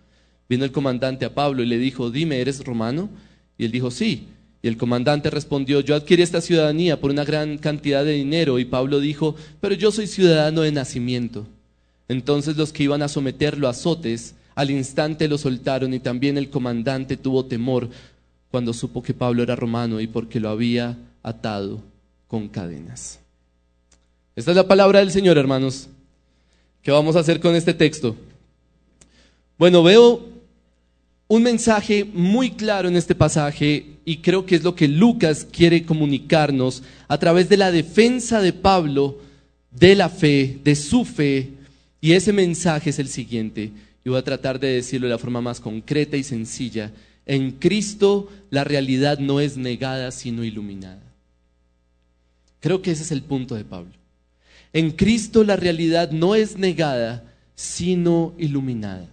Vino 0.48 0.64
el 0.64 0.72
comandante 0.72 1.24
a 1.24 1.34
Pablo 1.34 1.62
y 1.62 1.66
le 1.66 1.78
dijo, 1.78 2.10
dime, 2.10 2.40
¿eres 2.40 2.64
romano? 2.64 3.10
Y 3.58 3.64
él 3.64 3.72
dijo, 3.72 3.90
sí. 3.90 4.28
Y 4.62 4.68
el 4.68 4.76
comandante 4.76 5.30
respondió, 5.30 5.80
yo 5.80 5.94
adquirí 5.94 6.22
esta 6.22 6.40
ciudadanía 6.40 7.00
por 7.00 7.10
una 7.10 7.24
gran 7.24 7.58
cantidad 7.58 8.04
de 8.04 8.12
dinero. 8.12 8.58
Y 8.58 8.64
Pablo 8.64 8.98
dijo, 9.00 9.36
pero 9.60 9.74
yo 9.74 9.92
soy 9.92 10.06
ciudadano 10.06 10.62
de 10.62 10.72
nacimiento. 10.72 11.46
Entonces 12.08 12.56
los 12.56 12.72
que 12.72 12.84
iban 12.84 13.02
a 13.02 13.08
someterlo 13.08 13.66
a 13.66 13.70
azotes, 13.70 14.34
al 14.54 14.70
instante 14.70 15.28
lo 15.28 15.38
soltaron 15.38 15.94
y 15.94 16.00
también 16.00 16.38
el 16.38 16.50
comandante 16.50 17.16
tuvo 17.16 17.44
temor 17.44 17.88
cuando 18.50 18.72
supo 18.72 19.02
que 19.02 19.14
Pablo 19.14 19.42
era 19.42 19.54
romano 19.54 20.00
y 20.00 20.06
porque 20.06 20.40
lo 20.40 20.48
había 20.48 20.96
atado 21.22 21.80
con 22.26 22.48
cadenas. 22.48 23.20
Esta 24.34 24.52
es 24.52 24.56
la 24.56 24.66
palabra 24.66 25.00
del 25.00 25.10
Señor, 25.10 25.36
hermanos. 25.36 25.88
¿Qué 26.82 26.90
vamos 26.90 27.16
a 27.16 27.20
hacer 27.20 27.38
con 27.38 27.54
este 27.54 27.74
texto? 27.74 28.16
Bueno, 29.58 29.82
veo 29.82 30.37
un 31.28 31.42
mensaje 31.42 32.06
muy 32.06 32.52
claro 32.52 32.88
en 32.88 32.96
este 32.96 33.14
pasaje 33.14 33.98
y 34.06 34.16
creo 34.16 34.46
que 34.46 34.56
es 34.56 34.64
lo 34.64 34.74
que 34.74 34.88
Lucas 34.88 35.46
quiere 35.50 35.84
comunicarnos 35.84 36.82
a 37.06 37.18
través 37.18 37.50
de 37.50 37.58
la 37.58 37.70
defensa 37.70 38.40
de 38.40 38.54
Pablo 38.54 39.18
de 39.70 39.94
la 39.94 40.08
fe, 40.08 40.58
de 40.64 40.74
su 40.74 41.04
fe. 41.04 41.50
Y 42.00 42.12
ese 42.12 42.32
mensaje 42.32 42.90
es 42.90 42.98
el 42.98 43.08
siguiente. 43.08 43.70
Y 44.04 44.08
voy 44.08 44.18
a 44.18 44.24
tratar 44.24 44.58
de 44.58 44.68
decirlo 44.68 45.06
de 45.06 45.12
la 45.12 45.18
forma 45.18 45.42
más 45.42 45.60
concreta 45.60 46.16
y 46.16 46.22
sencilla. 46.22 46.92
En 47.26 47.52
Cristo 47.52 48.30
la 48.48 48.64
realidad 48.64 49.18
no 49.18 49.38
es 49.38 49.58
negada, 49.58 50.10
sino 50.10 50.44
iluminada. 50.44 51.02
Creo 52.60 52.80
que 52.80 52.92
ese 52.92 53.02
es 53.02 53.12
el 53.12 53.22
punto 53.22 53.54
de 53.54 53.64
Pablo. 53.64 53.92
En 54.72 54.92
Cristo 54.92 55.44
la 55.44 55.56
realidad 55.56 56.10
no 56.10 56.34
es 56.34 56.56
negada, 56.56 57.22
sino 57.54 58.32
iluminada. 58.38 59.06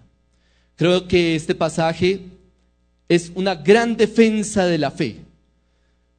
Creo 0.76 1.08
que 1.08 1.36
este 1.36 1.56
pasaje 1.56 2.22
es 3.08 3.32
una 3.36 3.56
gran 3.56 3.96
defensa 3.96 4.66
de 4.66 4.78
la 4.78 4.92
fe. 4.92 5.18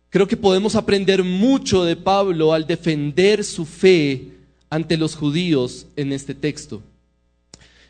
Creo 0.09 0.27
que 0.27 0.37
podemos 0.37 0.77
aprender 0.77 1.23
mucho 1.25 1.85
de 1.85 1.97
Pablo 1.97 2.53
al 2.53 2.67
defender 2.67 3.45
su 3.45 3.67
fe 3.67 4.29
ante 4.71 4.97
los 4.97 5.15
judíos 5.15 5.87
en 5.97 6.13
este 6.13 6.35
texto. 6.35 6.83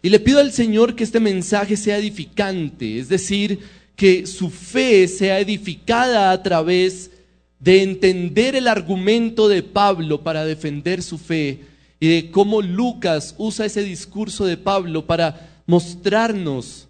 Y 0.03 0.09
le 0.09 0.21
pido 0.21 0.41
al 0.41 0.53
Señor 0.53 0.95
que 0.95 1.05
este 1.05 1.21
mensaje 1.21 1.77
sea 1.77 1.99
edificante, 1.99 2.99
es 2.99 3.09
decir, 3.09 3.61
que 3.95 4.27
su 4.27 4.51
fe 4.51 5.09
sea 5.09 5.41
edificada 5.41 6.31
a 6.31 6.43
través 6.43 7.11
de 7.59 7.83
entender 7.83 8.55
el 8.55 8.69
argumento 8.69 9.49
de 9.49 9.63
Pablo 9.63 10.23
para 10.23 10.45
defender 10.45 11.03
su 11.03 11.19
fe 11.19 11.61
y 11.99 12.09
de 12.09 12.31
cómo 12.31 12.61
Lucas 12.61 13.35
usa 13.39 13.67
ese 13.67 13.83
discurso 13.83 14.45
de 14.45 14.57
Pablo 14.57 15.07
para 15.07 15.56
mostrarnos 15.67 16.89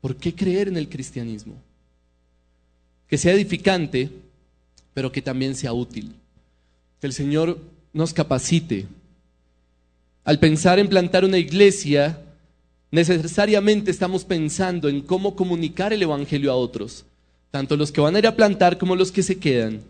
por 0.00 0.16
qué 0.16 0.34
creer 0.34 0.68
en 0.68 0.76
el 0.76 0.88
cristianismo. 0.88 1.54
Que 3.08 3.18
sea 3.18 3.32
edificante, 3.32 4.10
pero 4.94 5.10
que 5.10 5.22
también 5.22 5.54
sea 5.54 5.72
útil. 5.72 6.14
Que 7.00 7.06
el 7.06 7.12
Señor 7.12 7.58
nos 7.92 8.12
capacite. 8.12 8.86
Al 10.24 10.38
pensar 10.38 10.78
en 10.78 10.88
plantar 10.88 11.24
una 11.24 11.38
iglesia, 11.38 12.20
necesariamente 12.90 13.90
estamos 13.90 14.24
pensando 14.24 14.88
en 14.88 15.00
cómo 15.00 15.34
comunicar 15.34 15.92
el 15.92 16.02
Evangelio 16.02 16.52
a 16.52 16.56
otros, 16.56 17.06
tanto 17.50 17.76
los 17.76 17.90
que 17.90 18.00
van 18.00 18.14
a 18.14 18.18
ir 18.18 18.26
a 18.26 18.36
plantar 18.36 18.76
como 18.76 18.94
los 18.94 19.10
que 19.10 19.22
se 19.22 19.38
quedan. 19.38 19.80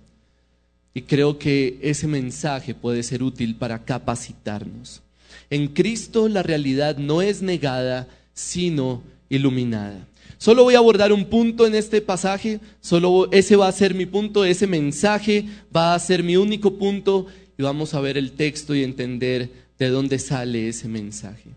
Y 0.94 1.02
creo 1.02 1.38
que 1.38 1.78
ese 1.82 2.06
mensaje 2.06 2.74
puede 2.74 3.02
ser 3.02 3.22
útil 3.22 3.56
para 3.56 3.84
capacitarnos. 3.84 5.02
En 5.50 5.68
Cristo 5.68 6.28
la 6.28 6.42
realidad 6.42 6.96
no 6.96 7.22
es 7.22 7.42
negada, 7.42 8.08
sino 8.34 9.02
iluminada. 9.28 10.06
Solo 10.38 10.62
voy 10.64 10.74
a 10.74 10.78
abordar 10.78 11.12
un 11.12 11.24
punto 11.24 11.66
en 11.66 11.74
este 11.74 12.00
pasaje, 12.00 12.60
solo 12.80 13.28
ese 13.32 13.56
va 13.56 13.66
a 13.66 13.72
ser 13.72 13.94
mi 13.94 14.06
punto, 14.06 14.44
ese 14.44 14.66
mensaje 14.66 15.46
va 15.74 15.94
a 15.94 15.98
ser 15.98 16.22
mi 16.22 16.36
único 16.36 16.74
punto 16.74 17.26
y 17.56 17.62
vamos 17.62 17.94
a 17.94 18.00
ver 18.00 18.16
el 18.16 18.32
texto 18.32 18.74
y 18.74 18.84
entender 18.84 19.50
de 19.78 19.88
dónde 19.88 20.18
sale 20.18 20.68
ese 20.68 20.86
mensaje. 20.86 21.50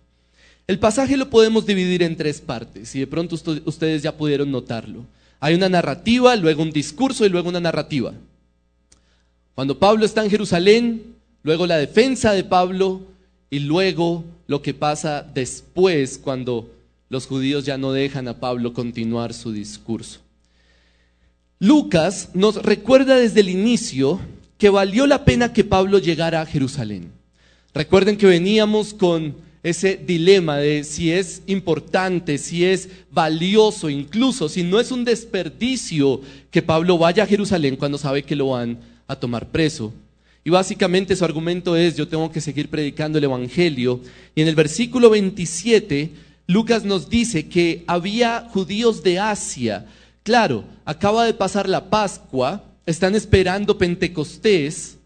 El 0.68 0.80
pasaje 0.80 1.18
lo 1.18 1.30
podemos 1.30 1.66
dividir 1.66 2.02
en 2.02 2.16
tres 2.16 2.42
partes 2.42 2.96
y 2.96 3.00
de 3.00 3.08
pronto 3.08 3.36
ustedes 3.66 4.02
ya 4.02 4.18
pudieron 4.18 4.52
notarlo. 4.52 5.06
Hay 5.40 5.54
una 5.54 5.70
narrativa, 5.70 6.36
luego 6.36 6.64
un 6.64 6.72
discurso 6.72 7.26
y 7.26 7.30
luego 7.30 7.50
una 7.50 7.60
narrativa. 7.60 8.14
Cuando 9.54 9.78
Pablo 9.78 10.06
está 10.06 10.24
en 10.24 10.30
Jerusalén, 10.30 11.16
luego 11.44 11.68
la 11.68 11.78
defensa 11.78 12.32
de 12.32 12.44
Pablo, 12.44 13.02
y 13.52 13.60
luego 13.60 14.24
lo 14.48 14.62
que 14.62 14.74
pasa 14.74 15.22
después 15.22 16.18
cuando 16.18 16.72
los 17.10 17.28
judíos 17.28 17.66
ya 17.66 17.78
no 17.78 17.92
dejan 17.92 18.30
a 18.30 18.40
Pablo 18.40 18.74
continuar 18.74 19.34
su 19.34 19.52
discurso. 19.52 20.22
Lucas 21.60 22.30
nos 22.34 22.56
recuerda 22.56 23.18
desde 23.18 23.42
el 23.42 23.50
inicio 23.50 24.20
que 24.58 24.70
valió 24.70 25.06
la 25.06 25.26
pena 25.26 25.52
que 25.52 25.66
Pablo 25.66 26.00
llegara 26.00 26.42
a 26.42 26.46
Jerusalén. 26.46 27.12
Recuerden 27.74 28.16
que 28.16 28.26
veníamos 28.26 28.94
con 28.94 29.36
ese 29.64 29.98
dilema 29.98 30.58
de 30.58 30.84
si 30.86 31.12
es 31.12 31.44
importante, 31.46 32.38
si 32.38 32.64
es 32.64 32.90
valioso, 33.12 33.90
incluso 33.90 34.48
si 34.48 34.64
no 34.64 34.80
es 34.80 34.92
un 34.92 35.04
desperdicio 35.04 36.22
que 36.50 36.62
Pablo 36.62 36.98
vaya 36.98 37.24
a 37.24 37.28
Jerusalén 37.28 37.76
cuando 37.76 37.98
sabe 37.98 38.24
que 38.24 38.36
lo 38.36 38.50
van 38.50 38.80
a 39.08 39.16
tomar 39.18 39.50
preso. 39.50 39.94
Y 40.44 40.50
básicamente 40.50 41.16
su 41.16 41.24
argumento 41.24 41.76
es, 41.76 41.96
yo 41.96 42.08
tengo 42.08 42.32
que 42.32 42.42
seguir 42.42 42.70
predicando 42.70 43.18
el 43.18 43.24
Evangelio. 43.24 44.02
Y 44.34 44.42
en 44.42 44.48
el 44.48 44.56
versículo 44.56 45.10
27, 45.10 46.12
Lucas 46.48 46.84
nos 46.84 47.10
dice 47.10 47.48
que 47.48 47.84
había 47.88 48.48
judíos 48.52 49.04
de 49.04 49.20
Asia. 49.20 49.86
Claro, 50.24 50.66
acaba 50.84 51.26
de 51.26 51.34
pasar 51.34 51.70
la 51.70 51.90
Pascua, 51.90 52.64
están 52.86 53.16
esperando 53.16 53.78
Pentecostés, 53.78 54.98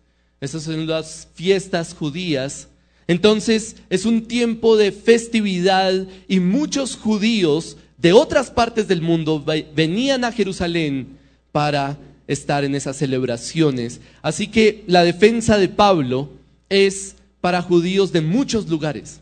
esas 0.41 0.63
son 0.63 0.87
las 0.87 1.27
fiestas 1.33 1.93
judías. 1.93 2.67
Entonces 3.07 3.77
es 3.89 4.05
un 4.05 4.25
tiempo 4.25 4.77
de 4.77 4.91
festividad 4.91 6.07
y 6.27 6.39
muchos 6.39 6.95
judíos 6.95 7.77
de 7.97 8.13
otras 8.13 8.51
partes 8.51 8.87
del 8.87 9.01
mundo 9.01 9.43
venían 9.75 10.23
a 10.23 10.31
Jerusalén 10.31 11.17
para 11.51 11.97
estar 12.27 12.63
en 12.63 12.75
esas 12.75 12.97
celebraciones. 12.97 14.01
Así 14.21 14.47
que 14.47 14.83
la 14.87 15.03
defensa 15.03 15.57
de 15.57 15.69
Pablo 15.69 16.29
es 16.69 17.15
para 17.41 17.61
judíos 17.61 18.11
de 18.11 18.21
muchos 18.21 18.67
lugares. 18.69 19.21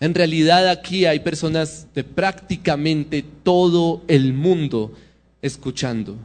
En 0.00 0.14
realidad 0.14 0.68
aquí 0.68 1.04
hay 1.04 1.20
personas 1.20 1.86
de 1.94 2.02
prácticamente 2.02 3.24
todo 3.42 4.02
el 4.08 4.32
mundo 4.32 4.92
escuchando. 5.42 6.16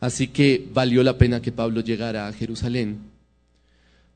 Así 0.00 0.28
que 0.28 0.66
valió 0.72 1.02
la 1.02 1.18
pena 1.18 1.42
que 1.42 1.52
Pablo 1.52 1.80
llegara 1.80 2.28
a 2.28 2.32
Jerusalén. 2.32 2.98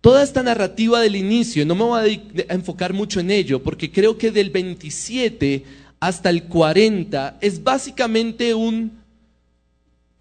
Toda 0.01 0.23
esta 0.23 0.43
narrativa 0.43 1.01
del 1.01 1.17
inicio, 1.17 1.67
no 1.67 1.75
me 1.75 1.85
voy 1.85 2.23
a 2.49 2.55
enfocar 2.55 2.93
mucho 2.93 3.21
en 3.21 3.31
ello, 3.31 3.63
porque 3.63 3.91
creo 3.91 4.17
que 4.17 4.31
del 4.31 4.51
27 4.51 5.65
hasta 6.01 6.31
el 6.31 6.45
40 6.45 7.39
es 7.41 7.63
básicamente 7.63 8.55
un 8.55 9.02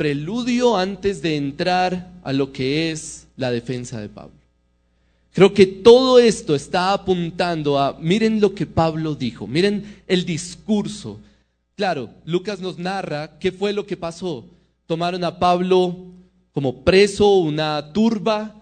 preludio 0.02 0.78
antes 0.78 1.22
de 1.22 1.36
entrar 1.36 2.10
a 2.24 2.34
lo 2.34 2.52
que 2.52 2.90
es 2.90 3.28
la 3.38 3.52
defensa 3.52 4.02
de 4.02 4.10
Pablo. 4.10 4.34
Creo 5.32 5.54
que 5.54 5.68
todo 5.68 6.18
esto 6.18 6.56
está 6.56 6.92
apuntando 6.92 7.78
a, 7.78 8.00
miren 8.00 8.42
lo 8.42 8.56
que 8.56 8.66
Pablo 8.66 9.14
dijo, 9.14 9.46
miren 9.46 10.02
el 10.08 10.26
discurso. 10.26 11.20
Claro, 11.76 12.10
Lucas 12.26 12.60
nos 12.60 12.80
narra 12.80 13.38
qué 13.38 13.52
fue 13.52 13.74
lo 13.74 13.86
que 13.86 13.96
pasó. 13.96 14.44
Tomaron 14.88 15.24
a 15.24 15.38
Pablo 15.38 15.96
como 16.52 16.84
preso, 16.84 17.38
una 17.38 17.94
turba, 17.94 18.56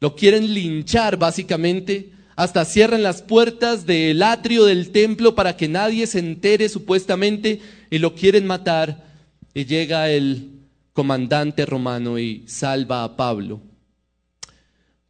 lo 0.00 0.16
quieren 0.16 0.54
linchar 0.54 1.18
básicamente, 1.18 2.12
hasta 2.34 2.64
cierran 2.64 3.02
las 3.02 3.20
puertas 3.20 3.84
del 3.84 4.22
atrio 4.22 4.64
del 4.64 4.88
templo 4.88 5.34
para 5.34 5.54
que 5.54 5.68
nadie 5.68 6.06
se 6.06 6.20
entere 6.20 6.66
supuestamente 6.70 7.60
y 7.90 7.98
lo 7.98 8.14
quieren 8.14 8.46
matar. 8.46 9.04
Y 9.52 9.66
llega 9.66 10.08
el 10.10 10.57
comandante 10.98 11.64
romano 11.64 12.18
y 12.18 12.42
salva 12.48 13.04
a 13.04 13.16
Pablo. 13.16 13.60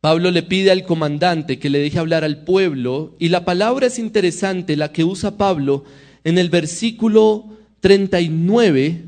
Pablo 0.03 0.31
le 0.31 0.43
pide 0.43 0.71
al 0.71 0.85
comandante 0.85 1.59
que 1.59 1.71
le 1.71 1.79
deje 1.79 1.99
hablar 1.99 2.25
al 2.25 2.45
pueblo 2.45 3.17
y 3.19 3.31
la 3.31 3.47
palabra 3.47 3.87
es 3.87 3.99
interesante, 3.99 4.77
la 4.77 4.93
que 4.93 5.03
usa 5.03 5.39
Pablo 5.39 5.85
en 6.25 6.37
el 6.37 6.51
versículo 6.51 7.57
39, 7.81 9.03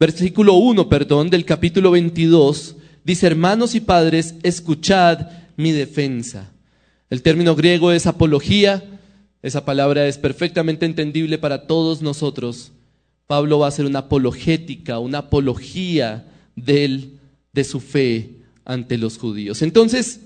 versículo 0.00 0.54
1, 0.54 0.88
perdón, 0.88 1.30
del 1.30 1.44
capítulo 1.44 1.92
22, 1.92 2.74
dice, 3.04 3.28
hermanos 3.28 3.76
y 3.76 3.80
padres, 3.80 4.34
escuchad 4.42 5.28
mi 5.56 5.70
defensa. 5.70 6.50
El 7.10 7.22
término 7.22 7.54
griego 7.54 7.92
es 7.92 8.08
apología, 8.08 8.82
esa 9.42 9.64
palabra 9.64 10.08
es 10.08 10.18
perfectamente 10.18 10.84
entendible 10.84 11.38
para 11.38 11.68
todos 11.68 12.02
nosotros. 12.02 12.72
Pablo 13.28 13.58
va 13.58 13.66
a 13.66 13.68
hacer 13.68 13.84
una 13.84 14.00
apologética, 14.00 14.98
una 14.98 15.18
apología 15.18 16.24
de, 16.56 17.10
su 17.62 17.78
fe 17.78 18.30
ante 18.64 18.96
los 18.96 19.18
judíos. 19.18 19.60
Entonces, 19.60 20.20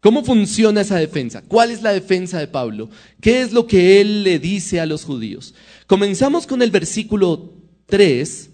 ¿cómo 0.00 0.24
funciona 0.24 0.80
esa 0.80 0.96
defensa? 0.96 1.42
¿Cuál 1.46 1.70
es 1.70 1.82
la 1.82 1.92
defensa 1.92 2.38
de 2.38 2.48
Pablo? 2.48 2.88
¿Qué 3.20 3.42
es 3.42 3.52
lo 3.52 3.66
que 3.66 4.00
él 4.00 4.22
le 4.22 4.38
dice 4.38 4.80
a 4.80 4.86
los 4.86 5.04
judíos? 5.04 5.52
Comenzamos 5.86 6.46
con 6.46 6.62
el 6.62 6.70
versículo 6.70 7.52
3. 7.86 8.48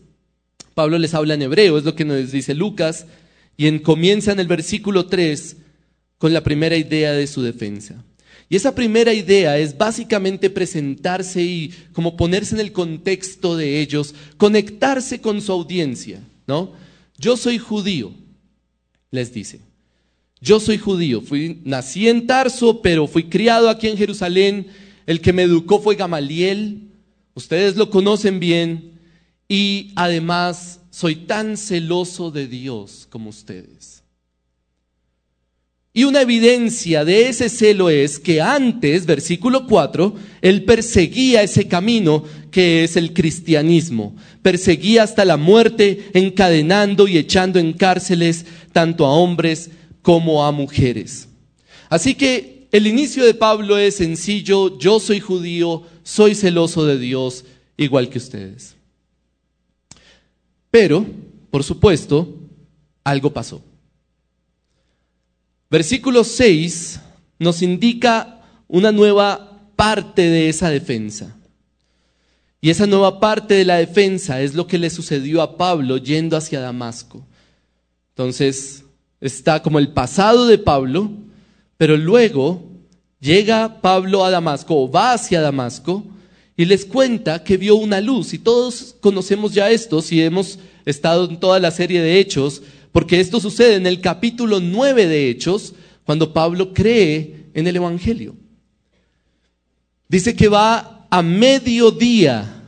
Pablo 0.75 0.99
les 0.99 1.14
habla 1.14 1.35
en 1.35 1.42
hebreo, 1.42 1.78
es 1.78 1.85
lo 1.85 1.94
que 1.94 2.04
nos 2.04 2.32
dice 2.32 2.56
Lucas, 2.56 3.06
y 3.56 3.68
en, 3.68 3.78
comienza 3.78 4.32
en 4.32 4.40
el 4.40 4.49
versículo 4.49 5.06
3 5.06 5.59
con 6.18 6.32
la 6.32 6.42
primera 6.42 6.76
idea 6.76 7.12
de 7.12 7.28
su 7.28 7.40
defensa. 7.40 8.02
Y 8.52 8.56
esa 8.56 8.75
primera 8.75 9.14
idea 9.14 9.56
es 9.56 9.78
básicamente 9.78 10.50
presentarse 10.50 11.40
y 11.40 11.73
como 11.94 12.18
ponerse 12.18 12.54
en 12.54 12.61
el 12.61 12.71
contexto 12.71 13.56
de 13.56 13.80
ellos, 13.80 14.14
conectarse 14.37 15.23
con 15.23 15.40
su 15.40 15.52
audiencia, 15.52 16.21
¿no? 16.47 16.73
Yo 17.16 17.38
soy 17.38 17.56
judío, 17.56 18.12
les 19.11 19.32
dice. 19.32 19.61
Yo 20.38 20.61
soy 20.61 20.76
judío, 20.76 21.23
fui, 21.23 21.62
nací 21.64 22.11
en 22.11 22.26
Tarso, 22.26 22.82
pero 22.82 23.06
fui 23.06 23.25
criado 23.30 23.71
aquí 23.71 23.88
en 23.88 23.97
Jerusalén. 23.97 24.66
El 25.06 25.23
que 25.23 25.32
me 25.32 25.44
educó 25.44 25.80
fue 25.80 25.97
Gamaliel. 25.97 26.90
Ustedes 27.32 27.76
lo 27.76 27.88
conocen 27.88 28.38
bien. 28.38 28.99
Y 29.49 29.92
además 29.97 30.78
soy 30.90 31.16
tan 31.16 31.56
celoso 31.56 32.30
de 32.30 32.49
Dios 32.49 33.09
como 33.09 33.30
ustedes. 33.30 34.01
Y 35.94 36.04
una 36.04 36.22
evidencia 36.22 37.04
de 37.04 37.28
ese 37.28 37.50
celo 37.50 37.90
es 37.90 38.18
que 38.18 38.40
antes, 38.40 39.04
versículo 39.04 39.66
4, 39.66 40.14
él 40.40 40.64
perseguía 40.64 41.42
ese 41.42 41.68
camino 41.68 42.25
que 42.50 42.84
es 42.84 42.96
el 42.96 43.12
cristianismo. 43.12 44.16
Perseguía 44.40 45.02
hasta 45.02 45.26
la 45.26 45.37
muerte, 45.37 46.08
encadenando 46.14 47.08
y 47.08 47.18
echando 47.18 47.58
en 47.58 47.75
cárceles 47.75 48.46
tanto 48.72 49.04
a 49.04 49.12
hombres 49.12 49.70
como 50.00 50.46
a 50.46 50.50
mujeres. 50.50 51.28
Así 51.90 52.14
que 52.14 52.68
el 52.72 52.87
inicio 52.87 53.22
de 53.26 53.34
Pablo 53.34 53.76
es 53.76 53.96
sencillo, 53.96 54.78
yo 54.78 54.99
soy 54.99 55.20
judío, 55.20 55.82
soy 56.04 56.34
celoso 56.34 56.87
de 56.87 56.99
Dios, 56.99 57.44
igual 57.76 58.08
que 58.08 58.16
ustedes. 58.16 58.76
Pero, 60.70 61.04
por 61.50 61.62
supuesto, 61.62 62.34
algo 63.04 63.30
pasó. 63.30 63.62
Versículo 65.73 66.23
6 66.23 67.00
nos 67.38 67.62
indica 67.62 68.43
una 68.69 68.93
nueva 68.93 69.71
parte 69.75 70.21
de 70.29 70.50
esa 70.50 70.69
defensa. 70.69 71.35
Y 72.61 72.69
esa 72.69 72.87
nueva 72.87 73.21
parte 73.21 73.55
de 73.55 73.64
la 73.64 73.76
defensa 73.76 74.43
es 74.43 74.52
lo 74.52 74.67
que 74.67 74.76
le 74.76 74.91
sucedió 74.91 75.41
a 75.41 75.57
Pablo 75.57 75.97
yendo 75.97 76.37
hacia 76.37 76.61
Damasco. 76.61 77.25
Entonces, 78.11 78.85
está 79.19 79.62
como 79.62 79.79
el 79.79 79.88
pasado 79.95 80.47
de 80.47 80.59
Pablo, 80.59 81.11
pero 81.79 81.97
luego 81.97 82.69
llega 83.19 83.81
Pablo 83.81 84.26
a 84.26 84.31
Damasco 84.31 84.79
o 84.79 84.91
va 84.91 85.14
hacia 85.14 85.41
Damasco 85.41 86.05
y 86.55 86.67
les 86.67 86.85
cuenta 86.85 87.43
que 87.45 87.57
vio 87.57 87.76
una 87.76 88.02
luz. 88.02 88.35
Y 88.35 88.38
todos 88.38 88.95
conocemos 89.00 89.55
ya 89.55 89.71
esto 89.71 90.02
si 90.02 90.21
hemos 90.21 90.59
estado 90.85 91.31
en 91.31 91.41
toda 91.41 91.59
la 91.59 91.71
serie 91.71 92.02
de 92.02 92.19
hechos, 92.19 92.61
porque 92.92 93.20
esto 93.20 93.40
sucede 93.40 93.76
en 93.76 93.87
el 93.87 94.00
capítulo 94.00 94.61
9 94.61 95.06
de 95.06 95.30
Hechos, 95.30 95.75
cuando 96.04 96.32
Pablo 96.32 96.75
cree 96.75 97.46
en 97.54 97.66
el 97.66 97.76
Evangelio. 97.76 98.37
Dice 100.08 100.37
que 100.37 100.49
va 100.49 101.06
a 101.11 101.22
mediodía 101.22 102.62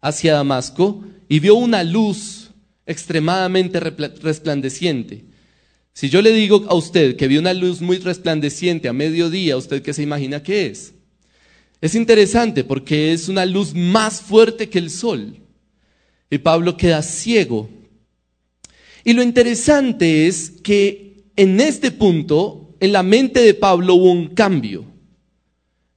hacia 0.00 0.34
Damasco 0.34 1.04
y 1.28 1.40
vio 1.40 1.56
una 1.56 1.82
luz 1.82 2.50
extremadamente 2.86 3.80
resplandeciente. 3.80 5.24
Si 5.92 6.08
yo 6.08 6.22
le 6.22 6.32
digo 6.32 6.64
a 6.68 6.74
usted 6.74 7.16
que 7.16 7.26
vio 7.26 7.40
una 7.40 7.52
luz 7.52 7.80
muy 7.80 7.98
resplandeciente 7.98 8.88
a 8.88 8.92
mediodía, 8.92 9.56
¿usted 9.56 9.82
qué 9.82 9.92
se 9.92 10.04
imagina 10.04 10.42
que 10.42 10.66
es? 10.66 10.94
Es 11.80 11.96
interesante 11.96 12.62
porque 12.62 13.12
es 13.12 13.28
una 13.28 13.44
luz 13.44 13.74
más 13.74 14.20
fuerte 14.20 14.68
que 14.68 14.78
el 14.78 14.90
sol. 14.90 15.36
Y 16.30 16.38
Pablo 16.38 16.76
queda 16.76 17.02
ciego 17.02 17.68
y 19.04 19.12
lo 19.12 19.22
interesante 19.22 20.26
es 20.26 20.50
que 20.62 21.24
en 21.36 21.60
este 21.60 21.90
punto, 21.90 22.74
en 22.80 22.92
la 22.92 23.02
mente 23.02 23.40
de 23.40 23.54
Pablo 23.54 23.94
hubo 23.94 24.10
un 24.10 24.28
cambio. 24.28 24.84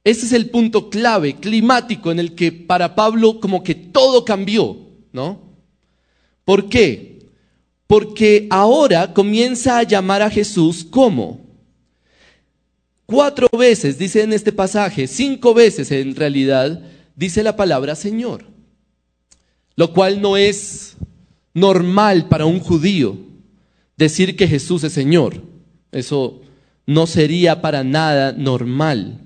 Ese 0.04 0.26
es 0.26 0.32
el 0.32 0.50
punto 0.50 0.90
clave, 0.90 1.36
climático, 1.36 2.10
en 2.10 2.18
el 2.18 2.34
que 2.34 2.50
para 2.52 2.94
Pablo 2.94 3.40
como 3.40 3.62
que 3.62 3.74
todo 3.74 4.24
cambió, 4.24 4.76
¿no? 5.12 5.40
¿Por 6.44 6.68
qué? 6.68 7.30
Porque 7.86 8.46
ahora 8.50 9.12
comienza 9.12 9.78
a 9.78 9.84
llamar 9.84 10.22
a 10.22 10.30
Jesús 10.30 10.84
como. 10.84 11.40
Cuatro 13.06 13.48
veces, 13.56 13.98
dice 13.98 14.22
en 14.22 14.32
este 14.32 14.52
pasaje, 14.52 15.06
cinco 15.06 15.54
veces 15.54 15.90
en 15.92 16.16
realidad, 16.16 16.82
dice 17.14 17.42
la 17.42 17.56
palabra 17.56 17.94
Señor. 17.94 18.46
Lo 19.76 19.92
cual 19.92 20.20
no 20.20 20.36
es 20.36 20.96
normal 21.54 22.28
para 22.28 22.46
un 22.46 22.60
judío 22.60 23.16
decir 23.96 24.36
que 24.36 24.48
Jesús 24.48 24.84
es 24.84 24.92
Señor. 24.92 25.42
Eso 25.90 26.40
no 26.86 27.06
sería 27.06 27.60
para 27.60 27.84
nada 27.84 28.32
normal. 28.32 29.18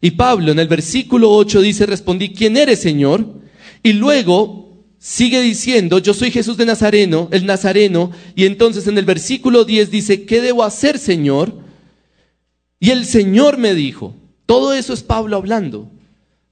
Y 0.00 0.12
Pablo 0.12 0.52
en 0.52 0.58
el 0.58 0.68
versículo 0.68 1.30
8 1.32 1.60
dice, 1.60 1.86
respondí, 1.86 2.30
¿quién 2.30 2.56
eres 2.56 2.80
Señor? 2.80 3.26
Y 3.82 3.92
luego 3.92 4.84
sigue 4.98 5.40
diciendo, 5.40 5.98
yo 5.98 6.14
soy 6.14 6.30
Jesús 6.30 6.56
de 6.56 6.66
Nazareno, 6.66 7.28
el 7.32 7.46
Nazareno. 7.46 8.10
Y 8.34 8.44
entonces 8.44 8.86
en 8.86 8.98
el 8.98 9.04
versículo 9.04 9.64
10 9.64 9.90
dice, 9.90 10.24
¿qué 10.24 10.40
debo 10.40 10.64
hacer 10.64 10.98
Señor? 10.98 11.54
Y 12.78 12.90
el 12.90 13.06
Señor 13.06 13.56
me 13.56 13.74
dijo, 13.74 14.14
todo 14.44 14.74
eso 14.74 14.92
es 14.92 15.02
Pablo 15.02 15.36
hablando, 15.36 15.90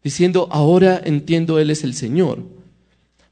diciendo, 0.03 0.49
ahora 0.51 1.01
entiendo, 1.05 1.59
Él 1.59 1.71
es 1.71 1.85
el 1.85 1.95
Señor. 1.95 2.43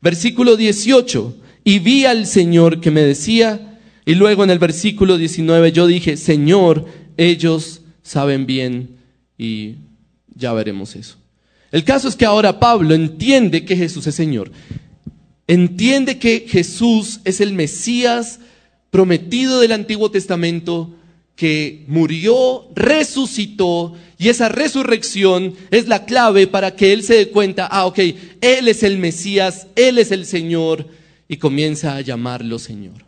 Versículo 0.01 0.57
18, 0.57 1.37
y 1.65 1.79
vi 1.79 2.05
al 2.05 2.27
Señor 2.27 2.81
que 2.81 2.91
me 2.91 3.03
decía, 3.03 3.79
y 4.05 4.15
luego 4.15 4.45
en 4.45 4.51
el 4.51 4.59
versículo 4.59 5.17
19 5.17 5.73
yo 5.73 5.87
dije, 5.87 6.17
Señor, 6.17 6.87
ellos 7.17 7.83
saben 8.03 8.47
bien 8.47 8.97
y 9.39 9.77
ya 10.35 10.53
veremos 10.53 10.97
eso. 10.97 11.19
El 11.71 11.85
caso 11.85 12.09
es 12.09 12.17
que 12.17 12.27
ahora 12.27 12.59
Pablo 12.59 12.95
entiende 12.95 13.65
que 13.65 13.77
Jesús 13.77 14.07
es 14.07 14.15
Señor. 14.15 14.53
Entiende 15.47 16.19
que 16.19 16.47
Jesús 16.49 17.21
es 17.25 17.41
el 17.41 17.53
Mesías 17.53 18.41
prometido 18.91 19.61
del 19.61 19.73
Antiguo 19.73 20.11
Testamento 20.11 20.95
que 21.35 21.85
murió, 21.89 22.69
resucitó 22.75 23.95
y 24.19 24.29
esa 24.29 24.49
resurrección 24.49 25.55
es 25.71 25.89
la 25.89 26.05
clave 26.05 26.47
para 26.47 26.77
que 26.77 26.93
él 26.93 27.03
se 27.03 27.15
dé 27.15 27.29
cuenta, 27.29 27.67
ah, 27.67 27.87
ok, 27.87 27.99
Él 28.41 28.69
es 28.69 28.83
el 28.83 28.99
Mesías, 28.99 29.67
Él 29.75 29.99
es 29.99 30.13
el 30.13 30.27
Señor 30.27 30.87
y 31.33 31.39
comienza 31.39 31.97
a 31.97 32.03
llamarlo 32.03 32.59
Señor. 32.59 33.07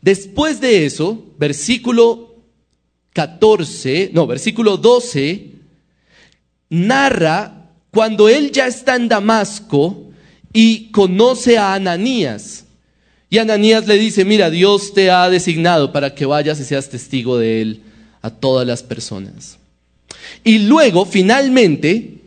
Después 0.00 0.60
de 0.60 0.84
eso, 0.84 1.26
versículo 1.38 2.34
14, 3.12 4.10
no, 4.12 4.26
versículo 4.26 4.76
12, 4.76 5.52
narra 6.70 7.70
cuando 7.92 8.28
él 8.28 8.50
ya 8.50 8.66
está 8.66 8.96
en 8.96 9.06
Damasco 9.06 10.10
y 10.52 10.90
conoce 10.90 11.56
a 11.56 11.74
Ananías. 11.74 12.64
Y 13.30 13.38
Ananías 13.38 13.86
le 13.86 13.96
dice, 13.96 14.24
mira, 14.24 14.50
Dios 14.50 14.92
te 14.92 15.08
ha 15.12 15.30
designado 15.30 15.92
para 15.92 16.16
que 16.16 16.26
vayas 16.26 16.58
y 16.58 16.64
seas 16.64 16.88
testigo 16.88 17.38
de 17.38 17.62
él 17.62 17.82
a 18.22 18.30
todas 18.30 18.66
las 18.66 18.82
personas. 18.82 19.56
Y 20.42 20.58
luego, 20.58 21.04
finalmente, 21.04 22.22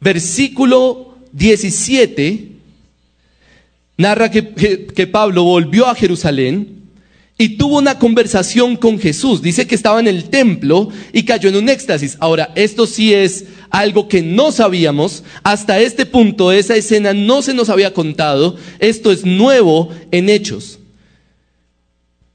versículo 0.00 1.18
17, 1.30 2.51
narra 4.02 4.30
que, 4.30 5.06
Pablo 5.06 5.44
volvió 5.44 5.86
a 5.86 5.94
Jerusalén 5.94 6.82
y 7.38 7.56
tuvo 7.56 7.78
una 7.78 7.98
conversación 7.98 8.76
con 8.76 8.98
Jesús. 8.98 9.40
Dice 9.40 9.66
que 9.66 9.74
estaba 9.74 10.00
en 10.00 10.08
el 10.08 10.24
templo 10.24 10.90
y 11.12 11.22
cayó 11.22 11.48
en 11.48 11.56
un 11.56 11.68
éxtasis. 11.68 12.16
Ahora, 12.20 12.52
esto 12.54 12.86
sí 12.86 13.14
es 13.14 13.46
algo 13.70 14.08
que 14.08 14.20
no 14.20 14.52
sabíamos. 14.52 15.24
Hasta 15.42 15.80
este 15.80 16.04
punto, 16.04 16.52
esa 16.52 16.76
escena 16.76 17.14
no 17.14 17.40
se 17.40 17.54
nos 17.54 17.70
había 17.70 17.94
contado. 17.94 18.56
Esto 18.78 19.10
es 19.10 19.24
nuevo 19.24 19.88
en 20.10 20.28
hechos. 20.28 20.78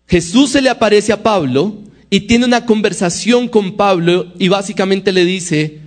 Jesús 0.08 0.51
se 0.51 0.62
le 0.62 0.69
aparece 0.69 1.12
a 1.12 1.21
Pablo 1.21 1.75
y 2.10 2.21
tiene 2.21 2.45
una 2.45 2.65
conversación 2.65 3.49
con 3.49 3.75
Pablo 3.75 4.34
y 4.39 4.47
básicamente 4.47 5.12
le 5.12 5.25
dice, 5.25 5.82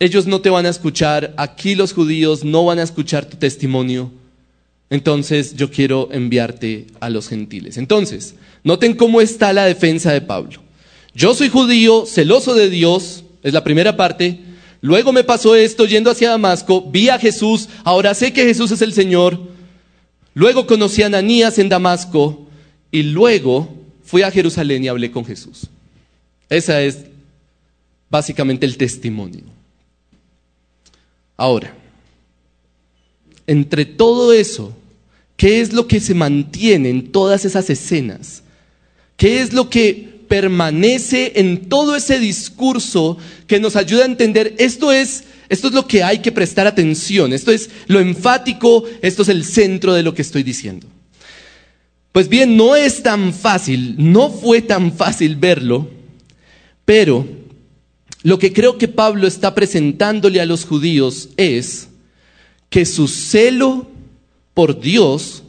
ellos 0.00 0.26
no 0.26 0.40
te 0.40 0.50
van 0.50 0.66
a 0.66 0.70
escuchar, 0.70 1.32
aquí 1.36 1.76
los 1.76 1.92
judíos 1.92 2.44
no 2.44 2.64
van 2.64 2.80
a 2.80 2.82
escuchar 2.82 3.24
tu 3.24 3.36
testimonio 3.36 4.10
entonces 4.94 5.56
yo 5.56 5.72
quiero 5.72 6.08
enviarte 6.12 6.86
a 7.00 7.10
los 7.10 7.28
gentiles. 7.28 7.78
Entonces, 7.78 8.36
noten 8.62 8.94
cómo 8.94 9.20
está 9.20 9.52
la 9.52 9.64
defensa 9.64 10.12
de 10.12 10.20
Pablo. 10.20 10.60
Yo 11.14 11.34
soy 11.34 11.48
judío, 11.48 12.06
celoso 12.06 12.54
de 12.54 12.70
Dios, 12.70 13.24
es 13.42 13.52
la 13.52 13.64
primera 13.64 13.96
parte. 13.96 14.38
Luego 14.80 15.12
me 15.12 15.24
pasó 15.24 15.56
esto 15.56 15.84
yendo 15.84 16.12
hacia 16.12 16.30
Damasco, 16.30 16.80
vi 16.92 17.08
a 17.08 17.18
Jesús, 17.18 17.68
ahora 17.82 18.14
sé 18.14 18.32
que 18.32 18.44
Jesús 18.44 18.70
es 18.70 18.82
el 18.82 18.92
Señor. 18.92 19.40
Luego 20.32 20.64
conocí 20.64 21.02
a 21.02 21.06
Ananías 21.06 21.58
en 21.58 21.68
Damasco 21.68 22.46
y 22.92 23.02
luego 23.02 23.68
fui 24.04 24.22
a 24.22 24.30
Jerusalén 24.30 24.84
y 24.84 24.88
hablé 24.88 25.10
con 25.10 25.24
Jesús. 25.24 25.66
Ese 26.48 26.86
es 26.86 26.98
básicamente 28.08 28.64
el 28.64 28.76
testimonio. 28.76 29.42
Ahora, 31.36 31.74
entre 33.44 33.84
todo 33.84 34.32
eso, 34.32 34.72
¿qué 35.36 35.60
es 35.60 35.72
lo 35.72 35.86
que 35.86 36.00
se 36.00 36.14
mantiene 36.14 36.90
en 36.90 37.12
todas 37.12 37.44
esas 37.44 37.70
escenas? 37.70 38.42
¿Qué 39.16 39.40
es 39.40 39.52
lo 39.52 39.70
que 39.70 40.14
permanece 40.28 41.32
en 41.36 41.68
todo 41.68 41.96
ese 41.96 42.18
discurso 42.18 43.18
que 43.46 43.60
nos 43.60 43.76
ayuda 43.76 44.02
a 44.02 44.06
entender 44.06 44.54
esto 44.58 44.90
es 44.90 45.24
esto 45.48 45.68
es 45.68 45.74
lo 45.74 45.86
que 45.86 46.02
hay 46.02 46.20
que 46.20 46.32
prestar 46.32 46.66
atención, 46.66 47.32
esto 47.32 47.52
es 47.52 47.68
lo 47.86 48.00
enfático, 48.00 48.84
esto 49.02 49.22
es 49.22 49.28
el 49.28 49.44
centro 49.44 49.92
de 49.92 50.02
lo 50.02 50.14
que 50.14 50.22
estoy 50.22 50.42
diciendo. 50.42 50.86
Pues 52.12 52.28
bien, 52.28 52.56
no 52.56 52.74
es 52.74 53.02
tan 53.02 53.34
fácil, 53.34 53.94
no 53.98 54.30
fue 54.30 54.62
tan 54.62 54.92
fácil 54.92 55.36
verlo, 55.36 55.90
pero 56.84 57.26
lo 58.22 58.38
que 58.38 58.52
creo 58.52 58.78
que 58.78 58.88
Pablo 58.88 59.26
está 59.26 59.54
presentándole 59.54 60.40
a 60.40 60.46
los 60.46 60.64
judíos 60.64 61.28
es 61.36 61.88
que 62.70 62.86
su 62.86 63.06
celo 63.06 63.90
por 64.54 64.80
Dios 64.80 65.42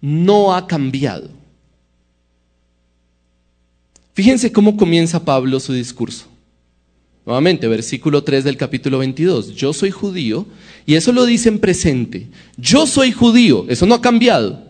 no 0.00 0.54
ha 0.54 0.66
cambiado. 0.66 1.30
Fíjense 4.12 4.52
cómo 4.52 4.76
comienza 4.76 5.24
Pablo 5.24 5.58
su 5.58 5.72
discurso. 5.72 6.26
Nuevamente, 7.26 7.66
versículo 7.68 8.22
3 8.22 8.44
del 8.44 8.56
capítulo 8.56 8.98
22. 8.98 9.54
Yo 9.54 9.72
soy 9.72 9.90
judío, 9.90 10.46
y 10.84 10.94
eso 10.94 11.10
lo 11.10 11.24
dice 11.24 11.48
en 11.48 11.58
presente. 11.58 12.28
Yo 12.56 12.86
soy 12.86 13.12
judío, 13.12 13.64
eso 13.68 13.86
no 13.86 13.94
ha 13.94 14.02
cambiado. 14.02 14.62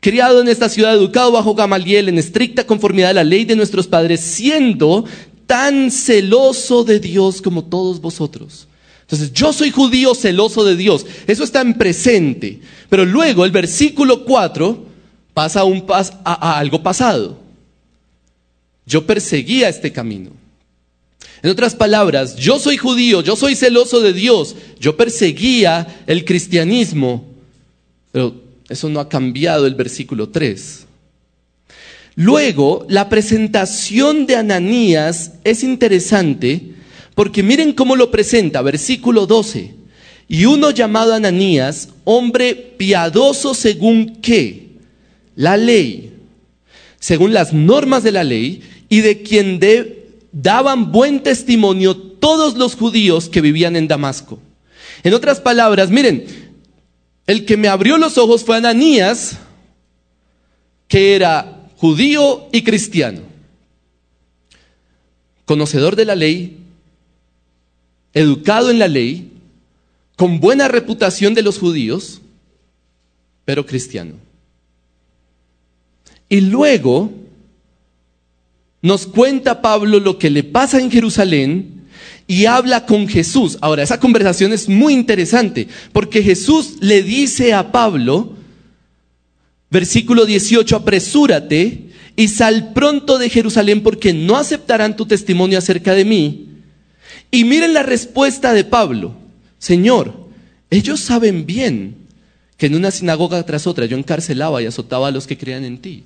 Criado 0.00 0.40
en 0.40 0.48
esta 0.48 0.68
ciudad, 0.68 0.94
educado 0.94 1.32
bajo 1.32 1.54
Gamaliel, 1.54 2.08
en 2.08 2.18
estricta 2.18 2.66
conformidad 2.66 3.10
a 3.10 3.14
la 3.14 3.24
ley 3.24 3.44
de 3.44 3.56
nuestros 3.56 3.86
padres, 3.86 4.20
siendo 4.20 5.04
tan 5.46 5.90
celoso 5.90 6.82
de 6.82 6.98
Dios 6.98 7.42
como 7.42 7.64
todos 7.64 8.00
vosotros. 8.00 8.68
Entonces, 9.06 9.32
yo 9.32 9.52
soy 9.52 9.70
judío 9.70 10.16
celoso 10.16 10.64
de 10.64 10.74
Dios. 10.74 11.06
Eso 11.28 11.44
está 11.44 11.60
en 11.60 11.74
presente. 11.74 12.60
Pero 12.88 13.04
luego 13.04 13.44
el 13.44 13.52
versículo 13.52 14.24
4 14.24 14.84
pasa 15.32 15.62
a, 16.24 16.58
algo 16.58 16.82
pasado. 16.82 17.38
Yo 18.84 19.06
perseguía 19.06 19.68
este 19.68 19.92
camino. 19.92 20.30
En 21.40 21.50
otras 21.50 21.76
palabras, 21.76 22.34
yo 22.34 22.58
soy 22.58 22.78
judío, 22.78 23.20
yo 23.20 23.36
soy 23.36 23.54
celoso 23.54 24.00
de 24.00 24.12
Dios, 24.12 24.56
yo 24.80 24.96
perseguía 24.96 26.02
el 26.06 26.24
cristianismo, 26.24 27.26
pero 28.10 28.34
eso 28.68 28.88
no 28.88 28.98
ha 28.98 29.08
cambiado 29.08 29.66
el 29.66 29.74
versículo 29.74 30.30
3. 30.30 30.86
Luego, 32.16 32.86
la 32.88 33.08
presentación 33.08 34.26
de 34.26 34.36
Ananías 34.36 35.32
es 35.44 35.62
interesante 35.62 36.75
porque 37.16 37.42
miren 37.42 37.72
cómo 37.72 37.96
lo 37.96 38.10
presenta, 38.10 38.60
versículo 38.60 39.26
12. 39.26 39.74
Y 40.28 40.44
uno 40.44 40.70
llamado 40.70 41.14
Ananías, 41.14 41.88
hombre 42.04 42.54
piadoso 42.54 43.54
según 43.54 44.16
qué? 44.20 44.72
La 45.34 45.56
ley, 45.56 46.12
según 47.00 47.32
las 47.32 47.54
normas 47.54 48.02
de 48.02 48.12
la 48.12 48.22
ley, 48.22 48.60
y 48.90 49.00
de 49.00 49.22
quien 49.22 49.58
daban 50.30 50.92
buen 50.92 51.22
testimonio 51.22 51.96
todos 51.96 52.54
los 52.54 52.74
judíos 52.74 53.30
que 53.30 53.40
vivían 53.40 53.76
en 53.76 53.88
Damasco. 53.88 54.38
En 55.02 55.14
otras 55.14 55.40
palabras, 55.40 55.88
miren, 55.88 56.26
el 57.26 57.46
que 57.46 57.56
me 57.56 57.68
abrió 57.68 57.96
los 57.96 58.18
ojos 58.18 58.44
fue 58.44 58.58
Ananías, 58.58 59.38
que 60.86 61.14
era 61.14 61.66
judío 61.76 62.46
y 62.52 62.60
cristiano, 62.60 63.20
conocedor 65.46 65.96
de 65.96 66.04
la 66.04 66.14
ley, 66.14 66.65
educado 68.16 68.70
en 68.70 68.78
la 68.78 68.88
ley, 68.88 69.30
con 70.16 70.40
buena 70.40 70.68
reputación 70.68 71.34
de 71.34 71.42
los 71.42 71.58
judíos, 71.58 72.22
pero 73.44 73.66
cristiano. 73.66 74.14
Y 76.26 76.40
luego 76.40 77.12
nos 78.80 79.06
cuenta 79.06 79.60
Pablo 79.60 80.00
lo 80.00 80.18
que 80.18 80.30
le 80.30 80.44
pasa 80.44 80.80
en 80.80 80.90
Jerusalén 80.90 81.84
y 82.26 82.46
habla 82.46 82.86
con 82.86 83.06
Jesús. 83.06 83.58
Ahora, 83.60 83.82
esa 83.82 84.00
conversación 84.00 84.54
es 84.54 84.66
muy 84.66 84.94
interesante 84.94 85.68
porque 85.92 86.22
Jesús 86.22 86.76
le 86.80 87.02
dice 87.02 87.52
a 87.52 87.70
Pablo, 87.70 88.32
versículo 89.70 90.24
18, 90.24 90.74
apresúrate 90.74 91.90
y 92.16 92.28
sal 92.28 92.72
pronto 92.72 93.18
de 93.18 93.28
Jerusalén 93.28 93.82
porque 93.82 94.14
no 94.14 94.38
aceptarán 94.38 94.96
tu 94.96 95.04
testimonio 95.04 95.58
acerca 95.58 95.92
de 95.92 96.06
mí. 96.06 96.55
Y 97.30 97.44
miren 97.44 97.74
la 97.74 97.82
respuesta 97.82 98.52
de 98.52 98.64
Pablo, 98.64 99.14
Señor, 99.58 100.14
ellos 100.70 101.00
saben 101.00 101.46
bien 101.46 101.96
que 102.56 102.66
en 102.66 102.74
una 102.74 102.90
sinagoga 102.90 103.44
tras 103.44 103.66
otra 103.66 103.86
yo 103.86 103.96
encarcelaba 103.96 104.62
y 104.62 104.66
azotaba 104.66 105.08
a 105.08 105.10
los 105.10 105.26
que 105.26 105.36
creían 105.36 105.64
en 105.64 105.78
ti. 105.78 106.04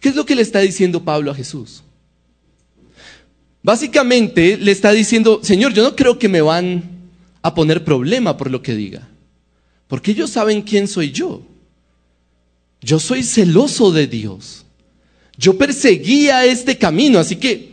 ¿Qué 0.00 0.08
es 0.08 0.16
lo 0.16 0.24
que 0.24 0.34
le 0.34 0.42
está 0.42 0.60
diciendo 0.60 1.04
Pablo 1.04 1.30
a 1.30 1.34
Jesús? 1.34 1.82
Básicamente 3.62 4.56
le 4.56 4.72
está 4.72 4.92
diciendo, 4.92 5.40
Señor, 5.42 5.74
yo 5.74 5.82
no 5.82 5.94
creo 5.94 6.18
que 6.18 6.28
me 6.28 6.40
van 6.40 6.82
a 7.42 7.54
poner 7.54 7.84
problema 7.84 8.36
por 8.36 8.50
lo 8.50 8.62
que 8.62 8.74
diga, 8.74 9.08
porque 9.88 10.12
ellos 10.12 10.30
saben 10.30 10.62
quién 10.62 10.88
soy 10.88 11.10
yo. 11.10 11.42
Yo 12.80 12.98
soy 12.98 13.22
celoso 13.22 13.92
de 13.92 14.06
Dios. 14.06 14.64
Yo 15.36 15.58
perseguía 15.58 16.46
este 16.46 16.78
camino, 16.78 17.18
así 17.18 17.36
que, 17.36 17.72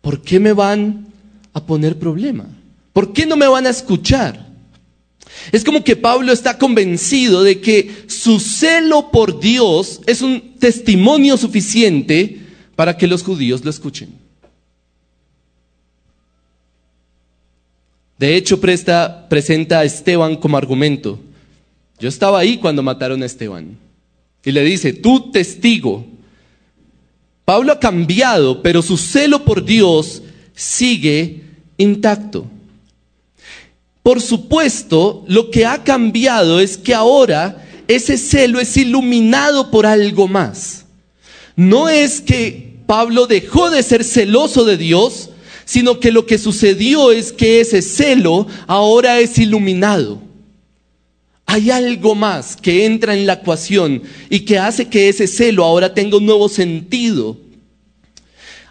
¿por 0.00 0.22
qué 0.22 0.40
me 0.40 0.52
van 0.52 1.11
a 1.52 1.64
poner 1.64 1.98
problema? 1.98 2.46
¿Por 2.92 3.12
qué 3.12 3.26
no 3.26 3.36
me 3.36 3.46
van 3.46 3.66
a 3.66 3.70
escuchar? 3.70 4.52
Es 5.50 5.64
como 5.64 5.82
que 5.82 5.96
Pablo 5.96 6.32
está 6.32 6.58
convencido 6.58 7.42
de 7.42 7.60
que 7.60 8.04
su 8.06 8.38
celo 8.38 9.10
por 9.10 9.40
Dios 9.40 10.00
es 10.06 10.22
un 10.22 10.58
testimonio 10.58 11.36
suficiente 11.36 12.40
para 12.76 12.96
que 12.96 13.06
los 13.06 13.22
judíos 13.22 13.64
lo 13.64 13.70
escuchen. 13.70 14.10
De 18.18 18.36
hecho, 18.36 18.60
presenta 18.60 19.80
a 19.80 19.84
Esteban 19.84 20.36
como 20.36 20.56
argumento. 20.56 21.18
Yo 21.98 22.08
estaba 22.08 22.38
ahí 22.38 22.58
cuando 22.58 22.82
mataron 22.82 23.22
a 23.22 23.26
Esteban. 23.26 23.76
Y 24.44 24.52
le 24.52 24.62
dice, 24.62 24.92
tú 24.92 25.32
testigo. 25.32 26.06
Pablo 27.44 27.72
ha 27.72 27.80
cambiado, 27.80 28.62
pero 28.62 28.80
su 28.80 28.96
celo 28.96 29.44
por 29.44 29.64
Dios 29.64 30.22
sigue 30.54 31.42
intacto. 31.76 32.46
Por 34.02 34.20
supuesto, 34.20 35.24
lo 35.28 35.50
que 35.50 35.64
ha 35.64 35.84
cambiado 35.84 36.60
es 36.60 36.76
que 36.76 36.94
ahora 36.94 37.64
ese 37.86 38.18
celo 38.18 38.58
es 38.60 38.76
iluminado 38.76 39.70
por 39.70 39.86
algo 39.86 40.26
más. 40.26 40.86
No 41.56 41.88
es 41.88 42.20
que 42.20 42.72
Pablo 42.86 43.26
dejó 43.26 43.70
de 43.70 43.82
ser 43.82 44.04
celoso 44.04 44.64
de 44.64 44.76
Dios, 44.76 45.30
sino 45.64 46.00
que 46.00 46.10
lo 46.10 46.26
que 46.26 46.38
sucedió 46.38 47.12
es 47.12 47.32
que 47.32 47.60
ese 47.60 47.80
celo 47.80 48.46
ahora 48.66 49.20
es 49.20 49.38
iluminado. 49.38 50.20
Hay 51.46 51.70
algo 51.70 52.14
más 52.14 52.56
que 52.56 52.86
entra 52.86 53.14
en 53.14 53.26
la 53.26 53.34
ecuación 53.34 54.02
y 54.30 54.40
que 54.40 54.58
hace 54.58 54.88
que 54.88 55.08
ese 55.08 55.26
celo 55.26 55.64
ahora 55.64 55.94
tenga 55.94 56.16
un 56.16 56.26
nuevo 56.26 56.48
sentido. 56.48 57.36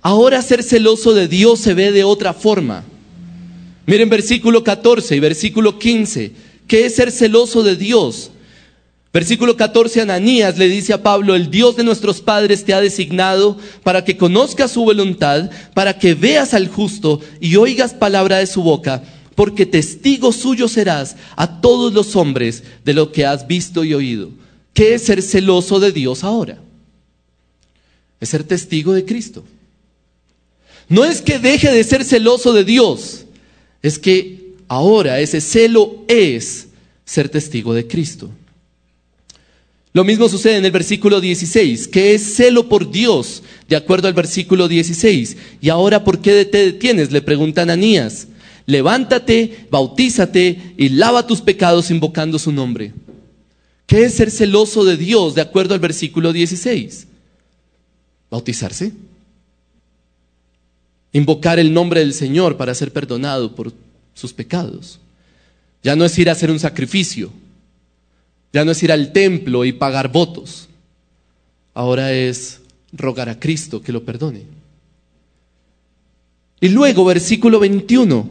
Ahora 0.01 0.41
ser 0.41 0.63
celoso 0.63 1.13
de 1.13 1.27
Dios 1.27 1.59
se 1.59 1.73
ve 1.73 1.91
de 1.91 2.03
otra 2.03 2.33
forma. 2.33 2.83
Miren 3.85 4.09
versículo 4.09 4.63
14 4.63 5.15
y 5.15 5.19
versículo 5.19 5.77
15. 5.77 6.31
¿Qué 6.67 6.85
es 6.85 6.95
ser 6.95 7.11
celoso 7.11 7.63
de 7.63 7.75
Dios? 7.75 8.31
Versículo 9.13 9.57
14, 9.57 10.01
Ananías 10.01 10.57
le 10.57 10.69
dice 10.69 10.93
a 10.93 11.03
Pablo, 11.03 11.35
el 11.35 11.51
Dios 11.51 11.75
de 11.75 11.83
nuestros 11.83 12.21
padres 12.21 12.63
te 12.63 12.73
ha 12.73 12.79
designado 12.79 13.57
para 13.83 14.05
que 14.05 14.15
conozcas 14.15 14.71
su 14.71 14.85
voluntad, 14.85 15.51
para 15.73 15.99
que 15.99 16.13
veas 16.13 16.53
al 16.53 16.69
justo 16.69 17.19
y 17.41 17.57
oigas 17.57 17.93
palabra 17.93 18.37
de 18.37 18.47
su 18.47 18.63
boca, 18.63 19.03
porque 19.35 19.65
testigo 19.65 20.31
suyo 20.31 20.69
serás 20.69 21.17
a 21.35 21.59
todos 21.59 21.91
los 21.91 22.15
hombres 22.15 22.63
de 22.85 22.93
lo 22.93 23.11
que 23.11 23.25
has 23.25 23.47
visto 23.47 23.83
y 23.83 23.93
oído. 23.93 24.29
¿Qué 24.73 24.93
es 24.93 25.03
ser 25.03 25.21
celoso 25.21 25.81
de 25.81 25.91
Dios 25.91 26.23
ahora? 26.23 26.59
Es 28.21 28.29
ser 28.29 28.45
testigo 28.45 28.93
de 28.93 29.03
Cristo. 29.03 29.43
No 30.91 31.05
es 31.05 31.21
que 31.21 31.39
deje 31.39 31.71
de 31.71 31.85
ser 31.85 32.03
celoso 32.03 32.51
de 32.51 32.65
Dios, 32.65 33.23
es 33.81 33.97
que 33.97 34.55
ahora 34.67 35.21
ese 35.21 35.39
celo 35.39 36.03
es 36.09 36.67
ser 37.05 37.29
testigo 37.29 37.73
de 37.73 37.87
Cristo. 37.87 38.29
Lo 39.93 40.03
mismo 40.03 40.27
sucede 40.27 40.57
en 40.57 40.65
el 40.65 40.71
versículo 40.71 41.21
16, 41.21 41.87
que 41.87 42.13
es 42.13 42.35
celo 42.35 42.67
por 42.67 42.91
Dios, 42.91 43.41
de 43.69 43.77
acuerdo 43.77 44.09
al 44.09 44.13
versículo 44.13 44.67
16. 44.67 45.37
Y 45.61 45.69
ahora, 45.69 46.03
¿por 46.03 46.19
qué 46.19 46.43
te 46.43 46.57
detienes? 46.57 47.09
Le 47.13 47.21
pregunta 47.21 47.61
Ananías. 47.61 48.27
Levántate, 48.65 49.67
bautízate 49.71 50.73
y 50.75 50.89
lava 50.89 51.25
tus 51.25 51.39
pecados 51.39 51.89
invocando 51.89 52.37
su 52.37 52.51
nombre. 52.51 52.91
¿Qué 53.85 54.03
es 54.03 54.15
ser 54.15 54.29
celoso 54.29 54.83
de 54.83 54.97
Dios, 54.97 55.35
de 55.35 55.41
acuerdo 55.41 55.73
al 55.73 55.79
versículo 55.79 56.33
16? 56.33 57.07
Bautizarse. 58.29 58.91
Invocar 61.13 61.59
el 61.59 61.73
nombre 61.73 61.99
del 61.99 62.13
Señor 62.13 62.57
para 62.57 62.73
ser 62.73 62.91
perdonado 62.91 63.55
por 63.55 63.73
sus 64.13 64.33
pecados. 64.33 64.99
Ya 65.83 65.95
no 65.95 66.05
es 66.05 66.17
ir 66.17 66.29
a 66.29 66.33
hacer 66.33 66.51
un 66.51 66.59
sacrificio 66.59 67.31
ya 68.53 68.65
no 68.65 68.71
es 68.71 68.83
ir 68.83 68.91
al 68.91 69.11
templo 69.11 69.65
y 69.65 69.71
pagar 69.71 70.11
votos. 70.11 70.67
Ahora 71.73 72.11
es 72.11 72.61
rogar 72.91 73.29
a 73.29 73.39
Cristo 73.39 73.81
que 73.81 73.93
lo 73.93 74.03
perdone. 74.03 74.43
Y 76.59 76.69
luego, 76.69 77.05
versículo 77.05 77.59
21, 77.59 78.29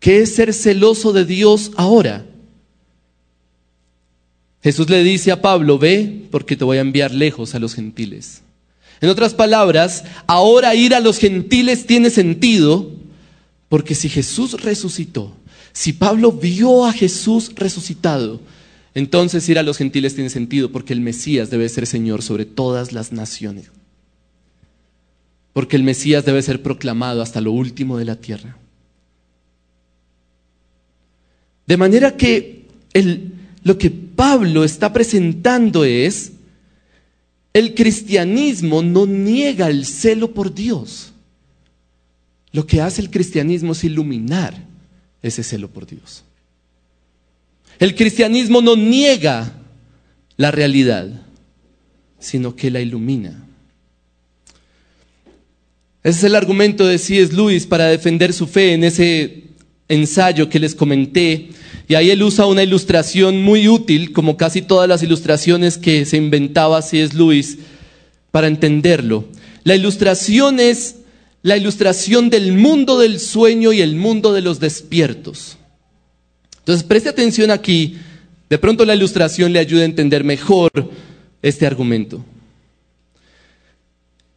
¿qué 0.00 0.20
es 0.20 0.34
ser 0.34 0.52
celoso 0.52 1.12
de 1.12 1.24
Dios 1.24 1.70
ahora? 1.76 2.26
Jesús 4.62 4.90
le 4.90 5.04
dice 5.04 5.30
a 5.30 5.40
Pablo, 5.40 5.78
ve 5.78 6.26
porque 6.30 6.56
te 6.56 6.64
voy 6.64 6.78
a 6.78 6.82
enviar 6.82 7.14
lejos 7.14 7.54
a 7.54 7.60
los 7.60 7.74
gentiles. 7.74 8.42
En 9.00 9.08
otras 9.08 9.34
palabras, 9.34 10.04
ahora 10.26 10.74
ir 10.74 10.94
a 10.94 11.00
los 11.00 11.18
gentiles 11.18 11.86
tiene 11.86 12.10
sentido 12.10 12.90
porque 13.68 13.94
si 13.94 14.08
Jesús 14.08 14.62
resucitó, 14.62 15.34
si 15.72 15.92
Pablo 15.92 16.32
vio 16.32 16.86
a 16.86 16.92
Jesús 16.92 17.52
resucitado, 17.54 18.40
entonces 18.94 19.46
ir 19.48 19.58
a 19.58 19.62
los 19.62 19.76
gentiles 19.76 20.14
tiene 20.14 20.30
sentido 20.30 20.72
porque 20.72 20.94
el 20.94 21.02
Mesías 21.02 21.50
debe 21.50 21.68
ser 21.68 21.86
Señor 21.86 22.22
sobre 22.22 22.46
todas 22.46 22.92
las 22.92 23.12
naciones. 23.12 23.70
Porque 25.52 25.76
el 25.76 25.82
Mesías 25.82 26.24
debe 26.24 26.40
ser 26.40 26.62
proclamado 26.62 27.20
hasta 27.20 27.42
lo 27.42 27.52
último 27.52 27.98
de 27.98 28.06
la 28.06 28.16
tierra. 28.16 28.56
De 31.66 31.76
manera 31.76 32.16
que 32.16 32.64
lo 33.62 33.76
que 33.76 33.90
Pablo 33.90 34.64
está 34.64 34.92
presentando 34.92 35.84
es, 35.84 36.32
el 37.56 37.74
cristianismo 37.74 38.82
no 38.82 39.06
niega 39.06 39.70
el 39.70 39.86
celo 39.86 40.34
por 40.34 40.54
Dios. 40.54 41.14
Lo 42.52 42.66
que 42.66 42.82
hace 42.82 43.00
el 43.00 43.10
cristianismo 43.10 43.72
es 43.72 43.82
iluminar 43.82 44.62
ese 45.22 45.42
celo 45.42 45.70
por 45.70 45.86
Dios. 45.86 46.22
El 47.78 47.94
cristianismo 47.94 48.60
no 48.60 48.76
niega 48.76 49.54
la 50.36 50.50
realidad, 50.50 51.08
sino 52.18 52.54
que 52.54 52.70
la 52.70 52.82
ilumina. 52.82 53.42
Ese 56.02 56.18
es 56.18 56.24
el 56.24 56.34
argumento 56.34 56.86
de 56.86 56.98
C.S. 56.98 57.34
Lewis 57.34 57.66
para 57.66 57.86
defender 57.86 58.34
su 58.34 58.46
fe 58.46 58.74
en 58.74 58.84
ese 58.84 59.44
ensayo 59.88 60.48
que 60.48 60.58
les 60.58 60.74
comenté. 60.74 61.50
Y 61.88 61.94
ahí 61.94 62.10
él 62.10 62.22
usa 62.22 62.46
una 62.46 62.62
ilustración 62.62 63.42
muy 63.42 63.68
útil, 63.68 64.12
como 64.12 64.36
casi 64.36 64.62
todas 64.62 64.88
las 64.88 65.02
ilustraciones 65.02 65.78
que 65.78 66.04
se 66.04 66.16
inventaba 66.16 66.82
C.S. 66.82 67.16
Lewis, 67.16 67.58
para 68.30 68.48
entenderlo. 68.48 69.24
La 69.64 69.74
ilustración 69.74 70.60
es 70.60 70.96
la 71.42 71.56
ilustración 71.56 72.28
del 72.28 72.52
mundo 72.52 72.98
del 72.98 73.20
sueño 73.20 73.72
y 73.72 73.80
el 73.80 73.94
mundo 73.96 74.32
de 74.32 74.42
los 74.42 74.58
despiertos. 74.58 75.56
Entonces, 76.58 76.84
preste 76.84 77.08
atención 77.08 77.50
aquí. 77.50 77.96
De 78.50 78.58
pronto 78.58 78.84
la 78.84 78.94
ilustración 78.94 79.52
le 79.52 79.58
ayuda 79.58 79.82
a 79.82 79.86
entender 79.86 80.24
mejor 80.24 80.70
este 81.42 81.66
argumento. 81.66 82.24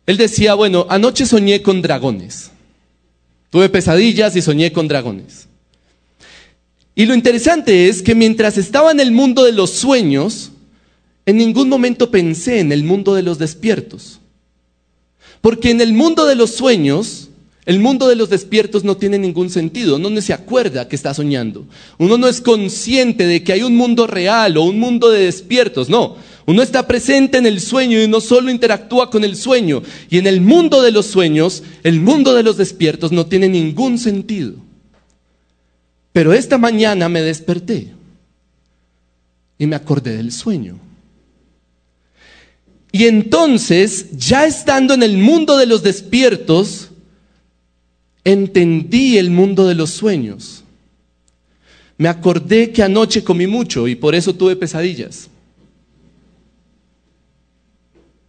Él 0.06 0.18
decía, 0.18 0.54
bueno, 0.56 0.86
anoche 0.90 1.26
soñé 1.26 1.62
con 1.62 1.82
dragones. 1.82 2.52
Tuve 3.50 3.70
pesadillas 3.70 4.36
y 4.36 4.42
soñé 4.42 4.72
con 4.72 4.88
dragones. 4.88 5.48
Y 6.96 7.06
lo 7.06 7.16
interesante 7.16 7.88
es 7.88 8.02
que 8.02 8.14
mientras 8.14 8.58
estaba 8.58 8.92
en 8.92 9.00
el 9.00 9.12
mundo 9.12 9.46
de 9.46 9.54
los 9.54 9.72
sueños, 9.72 10.52
en 11.26 11.38
ningún 11.38 11.70
momento 11.70 12.12
pensé 12.12 12.60
en 12.60 12.72
el 12.72 12.84
mundo 12.84 13.16
de 13.16 13.24
los 13.24 13.40
despiertos. 13.40 14.20
Porque 15.42 15.72
en 15.72 15.80
el 15.82 15.94
mundo 15.94 16.26
de 16.26 16.36
los 16.36 16.52
sueños, 16.52 17.30
el 17.66 17.80
mundo 17.80 18.08
de 18.08 18.16
los 18.16 18.30
despiertos 18.30 18.84
no 18.84 18.98
tiene 18.98 19.20
ningún 19.20 19.50
sentido, 19.50 19.98
uno 19.98 20.10
no 20.10 20.22
se 20.22 20.34
acuerda 20.34 20.88
que 20.88 20.96
está 20.96 21.14
soñando, 21.14 21.66
uno 21.98 22.18
no 22.18 22.28
es 22.28 22.42
consciente 22.42 23.26
de 23.28 23.44
que 23.44 23.54
hay 23.54 23.64
un 23.64 23.78
mundo 23.78 24.08
real 24.08 24.58
o 24.58 24.64
un 24.64 24.80
mundo 24.80 25.10
de 25.10 25.26
despiertos, 25.26 25.88
no, 25.88 26.18
uno 26.50 26.64
está 26.64 26.88
presente 26.88 27.38
en 27.38 27.46
el 27.46 27.62
sueño 27.62 28.02
y 28.02 28.08
no 28.08 28.20
solo 28.20 28.50
interactúa 28.50 29.12
con 29.12 29.24
el 29.24 29.36
sueño, 29.36 29.84
y 30.10 30.18
en 30.18 30.26
el 30.26 30.42
mundo 30.42 30.82
de 30.82 30.92
los 30.92 31.06
sueños, 31.06 31.62
el 31.84 32.02
mundo 32.02 32.34
de 32.34 32.42
los 32.42 32.58
despiertos 32.58 33.12
no 33.12 33.28
tiene 33.28 33.48
ningún 33.48 34.00
sentido. 34.00 34.56
Pero 36.12 36.34
esta 36.34 36.58
mañana 36.58 37.08
me 37.08 37.22
desperté 37.22 37.94
y 39.60 39.68
me 39.68 39.76
acordé 39.76 40.18
del 40.18 40.32
sueño. 40.32 40.80
Y 42.92 43.06
entonces, 43.06 44.18
ya 44.18 44.48
estando 44.48 44.96
en 44.96 45.04
el 45.04 45.20
mundo 45.20 45.56
de 45.56 45.68
los 45.68 45.84
despiertos, 45.84 46.90
entendí 48.24 49.20
el 49.20 49.30
mundo 49.30 49.68
de 49.68 49.76
los 49.76 49.92
sueños. 49.92 50.64
Me 51.96 52.10
acordé 52.10 52.72
que 52.72 52.82
anoche 52.82 53.24
comí 53.24 53.46
mucho 53.46 53.88
y 53.88 53.94
por 53.94 54.16
eso 54.16 54.34
tuve 54.34 54.56
pesadillas. 54.56 55.30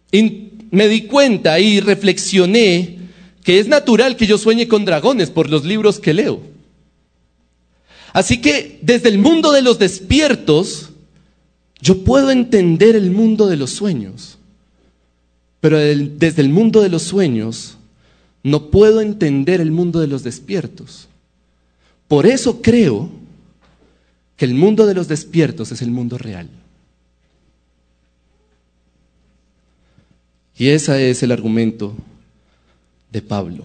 me 0.11 0.87
di 0.87 1.03
cuenta 1.03 1.59
y 1.59 1.79
reflexioné 1.79 2.99
que 3.43 3.59
es 3.59 3.67
natural 3.67 4.15
que 4.15 4.27
yo 4.27 4.37
sueñe 4.37 4.67
con 4.67 4.85
dragones 4.85 5.29
por 5.29 5.49
los 5.49 5.65
libros 5.65 5.99
que 5.99 6.13
leo. 6.13 6.41
Así 8.13 8.41
que 8.41 8.79
desde 8.81 9.09
el 9.09 9.17
mundo 9.17 9.51
de 9.51 9.61
los 9.61 9.79
despiertos, 9.79 10.89
yo 11.81 12.03
puedo 12.03 12.29
entender 12.29 12.95
el 12.95 13.11
mundo 13.11 13.47
de 13.47 13.57
los 13.57 13.71
sueños. 13.71 14.37
Pero 15.59 15.77
desde 15.77 16.41
el 16.41 16.49
mundo 16.49 16.81
de 16.81 16.89
los 16.89 17.03
sueños, 17.03 17.77
no 18.43 18.69
puedo 18.69 19.01
entender 19.01 19.61
el 19.61 19.71
mundo 19.71 19.99
de 19.99 20.07
los 20.07 20.23
despiertos. 20.23 21.07
Por 22.07 22.25
eso 22.25 22.61
creo 22.61 23.09
que 24.35 24.45
el 24.45 24.55
mundo 24.55 24.85
de 24.85 24.95
los 24.95 25.07
despiertos 25.07 25.71
es 25.71 25.81
el 25.81 25.91
mundo 25.91 26.17
real. 26.17 26.49
Y 30.61 30.69
ese 30.69 31.09
es 31.09 31.23
el 31.23 31.31
argumento 31.31 31.95
de 33.11 33.23
Pablo. 33.23 33.63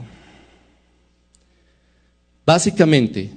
Básicamente, 2.46 3.32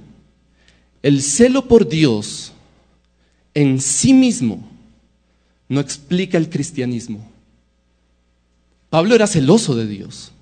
el 1.02 1.20
celo 1.20 1.68
por 1.68 1.86
Dios 1.86 2.52
en 3.52 3.78
sí 3.82 4.14
mismo 4.14 4.66
no 5.68 5.78
explica 5.78 6.38
el 6.38 6.48
cristianismo. 6.48 7.30
Pablo 8.88 9.14
era 9.14 9.26
celoso 9.26 9.76
de 9.76 9.86
Dios 9.86 10.32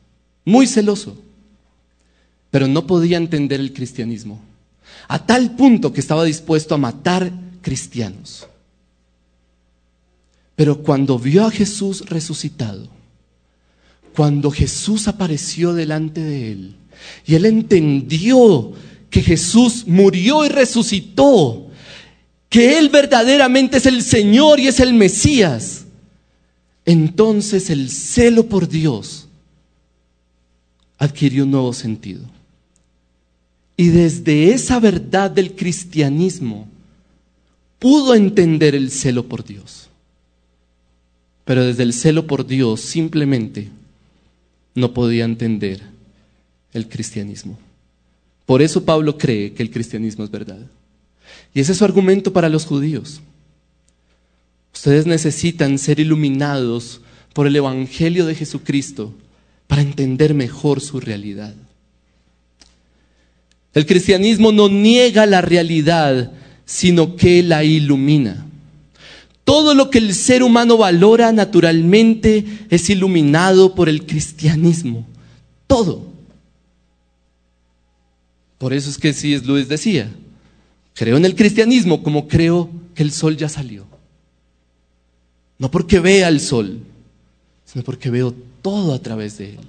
muy 0.45 0.69
celoso, 0.69 1.21
pero 2.53 2.69
no 2.69 2.87
podía 2.87 3.17
entender 3.17 3.59
el 3.59 3.73
cristianismo, 3.73 4.41
a 5.09 5.27
tal 5.27 5.57
punto 5.57 5.93
que 5.93 5.99
estaba 5.99 6.23
dispuesto 6.23 6.77
a 6.77 6.79
matar 6.79 7.33
cristianos. 7.63 8.47
Pero 10.55 10.85
cuando 10.85 11.19
vio 11.19 11.47
a 11.47 11.51
Jesús 11.51 12.09
resucitado, 12.09 12.97
cuando 14.19 14.51
Jesús 14.51 15.07
apareció 15.07 15.75
delante 15.75 16.21
de 16.21 16.51
él, 16.51 16.75
y 17.25 17.37
él 17.37 17.47
entendió 17.47 18.73
que 19.11 19.23
Jesús 19.23 19.85
murió 19.87 20.45
y 20.45 20.49
resucitó, 20.49 21.71
que 22.49 22.81
Él 22.81 22.89
verdaderamente 22.89 23.77
es 23.77 23.87
el 23.87 24.03
Señor 24.03 24.59
y 24.59 24.67
es 24.67 24.81
el 24.81 24.93
Mesías, 24.93 25.85
entonces 26.85 27.71
el 27.71 27.91
celo 27.91 28.49
por 28.49 28.69
Dios 28.69 29.29
adquirió 30.99 31.45
un 31.45 31.53
nuevo 31.53 31.73
sentido. 31.73 32.23
Y 33.77 33.87
desde 33.87 34.53
esa 34.53 34.81
verdad 34.81 35.31
del 35.31 35.55
cristianismo 35.55 36.67
pudo 37.79 38.17
entender 38.17 38.75
el 38.75 38.91
celo 38.91 39.29
por 39.29 39.45
Dios. 39.45 39.89
Pero 41.45 41.65
desde 41.65 41.85
el 41.85 41.93
celo 41.93 42.27
por 42.27 42.45
Dios 42.45 42.81
simplemente 42.81 43.78
no 44.79 44.95
podía 44.95 45.25
entender 45.25 45.83
el 46.73 46.88
cristianismo. 46.88 47.59
Por 48.47 48.62
eso 48.62 48.85
Pablo 48.85 49.19
cree 49.19 49.53
que 49.53 49.62
el 49.62 49.71
cristianismo 49.71 50.25
es 50.25 50.31
verdad. 50.31 50.61
Y 51.53 51.61
ese 51.61 51.73
es 51.73 51.79
su 51.79 51.85
argumento 51.85 52.33
para 52.33 52.49
los 52.49 52.64
judíos. 52.64 53.21
Ustedes 54.73 55.07
necesitan 55.07 55.79
ser 55.79 56.01
iluminados 56.01 57.01
por 57.35 57.47
el 57.47 57.57
Evangelio 57.57 58.27
de 58.27 58.35
Jesucristo 58.35 59.14
para 59.67 59.83
entender 59.83 60.35
mejor 60.35 60.81
su 60.81 60.99
realidad. 60.99 61.55
El 63.75 63.87
cristianismo 63.87 64.51
no 64.51 64.69
niega 64.69 65.27
la 65.27 65.43
realidad, 65.43 66.33
sino 66.64 67.17
que 67.17 67.43
la 67.43 67.64
ilumina. 67.64 68.48
Todo 69.49 69.73
lo 69.73 69.89
que 69.89 69.97
el 69.97 70.15
ser 70.15 70.43
humano 70.43 70.77
valora 70.77 71.33
naturalmente 71.33 72.45
es 72.69 72.91
iluminado 72.91 73.75
por 73.75 73.89
el 73.89 74.05
cristianismo. 74.05 75.07
Todo. 75.67 76.03
Por 78.59 78.75
eso 78.75 78.91
es 78.91 78.99
que 78.99 79.15
C.S. 79.15 79.47
Lewis 79.47 79.67
decía, 79.67 80.13
creo 80.93 81.17
en 81.17 81.25
el 81.25 81.35
cristianismo 81.35 82.03
como 82.03 82.29
creo 82.29 82.69
que 82.95 83.03
el 83.03 83.11
sol 83.11 83.39
ya 83.39 83.49
salió. 83.49 83.87
No 85.57 85.71
porque 85.71 85.99
vea 85.99 86.29
el 86.29 86.41
sol, 86.41 86.81
sino 87.65 87.83
porque 87.83 88.11
veo 88.11 88.35
todo 88.61 88.93
a 88.93 88.99
través 88.99 89.39
de 89.39 89.53
él. 89.53 89.61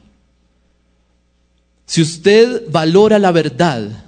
Si 1.85 2.01
usted 2.01 2.69
valora 2.69 3.17
la 3.17 3.31
verdad, 3.31 4.03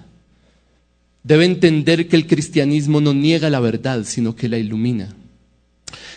debe 1.24 1.46
entender 1.46 2.10
que 2.10 2.18
el 2.18 2.28
cristianismo 2.28 3.00
no 3.00 3.14
niega 3.14 3.50
la 3.50 3.62
verdad, 3.62 4.04
sino 4.04 4.36
que 4.36 4.50
la 4.50 4.58
ilumina. 4.58 5.16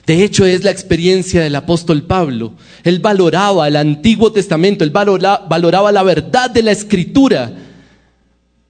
De 0.07 0.23
hecho, 0.23 0.45
es 0.45 0.65
la 0.65 0.71
experiencia 0.71 1.41
del 1.41 1.57
apóstol 1.57 2.03
Pablo. 2.03 2.53
Él 2.83 2.99
valoraba 2.99 3.67
el 3.69 3.77
Antiguo 3.77 4.33
Testamento, 4.33 4.85
él 4.85 4.91
valoraba 4.91 5.93
la 5.93 6.03
verdad 6.03 6.51
de 6.51 6.63
la 6.63 6.73
Escritura. 6.73 7.53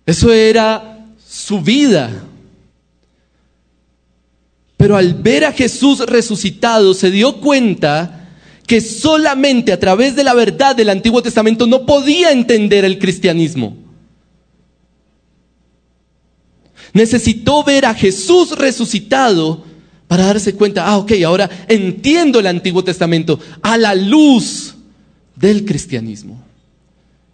Eso 0.07 0.33
era 0.33 1.07
su 1.27 1.61
vida. 1.61 2.25
Pero 4.77 4.97
al 4.97 5.15
ver 5.15 5.45
a 5.45 5.53
Jesús 5.53 6.01
resucitado, 6.01 6.95
se 6.95 7.11
dio 7.11 7.41
cuenta 7.41 8.29
que 8.67 8.81
solamente 8.81 9.73
a 9.73 9.81
través 9.81 10.15
de 10.15 10.25
la 10.25 10.35
verdad 10.35 10.77
del 10.77 10.91
Antiguo 10.91 11.23
Testamento 11.23 11.67
no 11.67 11.85
podía 11.85 12.31
entender 12.31 12.85
el 12.85 12.99
cristianismo. 12.99 13.77
Necesitó 16.93 17.65
ver 17.65 17.87
a 17.87 17.95
Jesús 17.95 18.57
resucitado 18.57 19.64
para 20.15 20.27
darse 20.27 20.55
cuenta, 20.55 20.87
ah, 20.87 20.99
ok, 20.99 21.11
ahora 21.27 21.51
entiendo 21.67 22.39
el 22.39 22.47
Antiguo 22.47 22.85
Testamento 22.85 23.41
a 23.63 23.77
la 23.77 23.97
luz 23.97 24.77
del 25.35 25.65
cristianismo. 25.65 26.41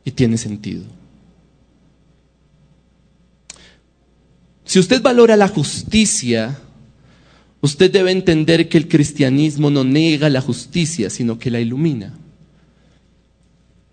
Y 0.02 0.12
tiene 0.12 0.38
sentido. 0.38 0.84
Si 4.64 4.78
usted 4.78 5.02
valora 5.02 5.36
la 5.36 5.48
justicia, 5.48 6.58
Usted 7.60 7.90
debe 7.90 8.12
entender 8.12 8.70
que 8.70 8.78
el 8.78 8.88
cristianismo 8.88 9.68
no 9.68 9.84
niega 9.84 10.30
la 10.30 10.40
justicia, 10.40 11.10
sino 11.10 11.38
que 11.38 11.50
la 11.50 11.60
ilumina. 11.60 12.14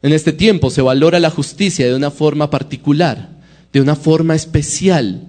En 0.01 0.13
este 0.13 0.31
tiempo 0.31 0.69
se 0.69 0.81
valora 0.81 1.19
la 1.19 1.29
justicia 1.29 1.85
de 1.85 1.93
una 1.93 2.09
forma 2.09 2.49
particular, 2.49 3.27
de 3.73 3.81
una 3.81 3.97
forma 3.97 4.35
especial. 4.35 5.27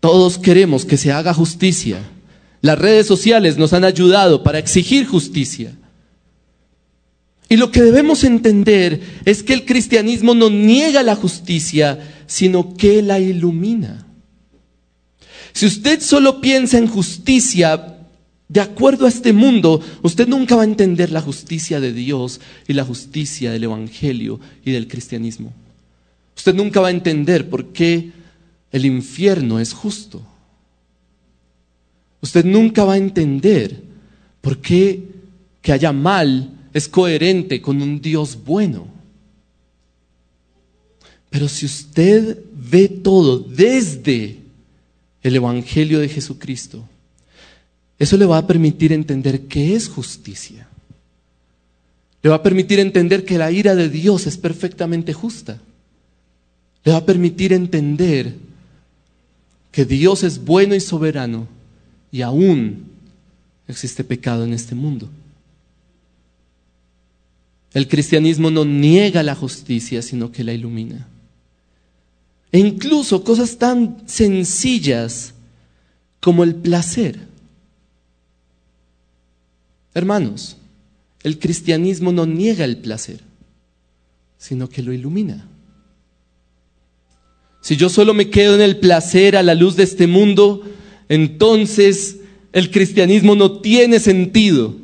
Todos 0.00 0.38
queremos 0.38 0.84
que 0.84 0.96
se 0.96 1.12
haga 1.12 1.32
justicia. 1.32 2.00
Las 2.62 2.78
redes 2.78 3.06
sociales 3.06 3.56
nos 3.56 3.72
han 3.72 3.84
ayudado 3.84 4.42
para 4.42 4.58
exigir 4.58 5.06
justicia. 5.06 5.76
Y 7.48 7.56
lo 7.56 7.72
que 7.72 7.82
debemos 7.82 8.22
entender 8.22 9.00
es 9.24 9.42
que 9.42 9.54
el 9.54 9.64
cristianismo 9.64 10.34
no 10.34 10.50
niega 10.50 11.02
la 11.02 11.16
justicia, 11.16 11.98
sino 12.26 12.74
que 12.76 13.02
la 13.02 13.18
ilumina. 13.18 14.06
Si 15.52 15.66
usted 15.66 16.00
solo 16.00 16.40
piensa 16.40 16.78
en 16.78 16.86
justicia 16.86 17.96
de 18.48 18.60
acuerdo 18.60 19.06
a 19.06 19.08
este 19.08 19.32
mundo, 19.32 19.80
usted 20.02 20.28
nunca 20.28 20.54
va 20.54 20.62
a 20.62 20.66
entender 20.66 21.10
la 21.10 21.20
justicia 21.20 21.80
de 21.80 21.92
Dios 21.92 22.40
y 22.68 22.72
la 22.72 22.84
justicia 22.84 23.50
del 23.50 23.64
Evangelio 23.64 24.38
y 24.64 24.70
del 24.70 24.86
cristianismo. 24.86 25.52
Usted 26.36 26.54
nunca 26.54 26.80
va 26.80 26.88
a 26.88 26.92
entender 26.92 27.48
por 27.48 27.72
qué 27.72 28.12
el 28.70 28.86
infierno 28.86 29.60
es 29.60 29.72
justo. 29.72 30.22
Usted 32.22 32.44
nunca 32.44 32.84
va 32.84 32.94
a 32.94 32.98
entender 32.98 33.82
por 34.40 34.58
qué 34.58 35.02
que 35.62 35.72
haya 35.72 35.92
mal 35.92 36.50
es 36.72 36.88
coherente 36.88 37.60
con 37.60 37.80
un 37.82 38.00
Dios 38.00 38.38
bueno. 38.44 38.86
Pero 41.30 41.48
si 41.48 41.66
usted 41.66 42.38
ve 42.54 42.88
todo 42.88 43.38
desde 43.38 44.38
el 45.22 45.36
Evangelio 45.36 46.00
de 46.00 46.08
Jesucristo, 46.08 46.84
eso 47.98 48.16
le 48.16 48.26
va 48.26 48.38
a 48.38 48.46
permitir 48.46 48.92
entender 48.92 49.42
qué 49.42 49.74
es 49.74 49.88
justicia. 49.88 50.66
Le 52.22 52.30
va 52.30 52.36
a 52.36 52.42
permitir 52.42 52.80
entender 52.80 53.24
que 53.24 53.38
la 53.38 53.50
ira 53.50 53.74
de 53.74 53.88
Dios 53.88 54.26
es 54.26 54.36
perfectamente 54.36 55.12
justa. 55.12 55.60
Le 56.84 56.92
va 56.92 56.98
a 56.98 57.06
permitir 57.06 57.52
entender 57.52 58.34
que 59.70 59.84
Dios 59.84 60.22
es 60.24 60.44
bueno 60.44 60.74
y 60.74 60.80
soberano 60.80 61.59
y 62.12 62.22
aún 62.22 62.86
existe 63.68 64.04
pecado 64.04 64.44
en 64.44 64.52
este 64.52 64.74
mundo. 64.74 65.08
El 67.72 67.86
cristianismo 67.86 68.50
no 68.50 68.64
niega 68.64 69.22
la 69.22 69.34
justicia, 69.34 70.02
sino 70.02 70.32
que 70.32 70.42
la 70.42 70.52
ilumina. 70.52 71.06
E 72.52 72.58
incluso 72.58 73.22
cosas 73.22 73.58
tan 73.58 74.02
sencillas 74.06 75.34
como 76.20 76.42
el 76.42 76.56
placer. 76.56 77.20
Hermanos, 79.94 80.56
el 81.22 81.38
cristianismo 81.38 82.12
no 82.12 82.26
niega 82.26 82.64
el 82.64 82.78
placer, 82.78 83.20
sino 84.36 84.68
que 84.68 84.82
lo 84.82 84.92
ilumina. 84.92 85.46
Si 87.60 87.76
yo 87.76 87.88
solo 87.88 88.14
me 88.14 88.30
quedo 88.30 88.54
en 88.54 88.62
el 88.62 88.78
placer 88.78 89.36
a 89.36 89.42
la 89.42 89.54
luz 89.54 89.76
de 89.76 89.84
este 89.84 90.06
mundo, 90.06 90.64
entonces 91.10 92.18
el 92.52 92.70
cristianismo 92.70 93.34
no 93.34 93.60
tiene 93.60 93.98
sentido. 93.98 94.76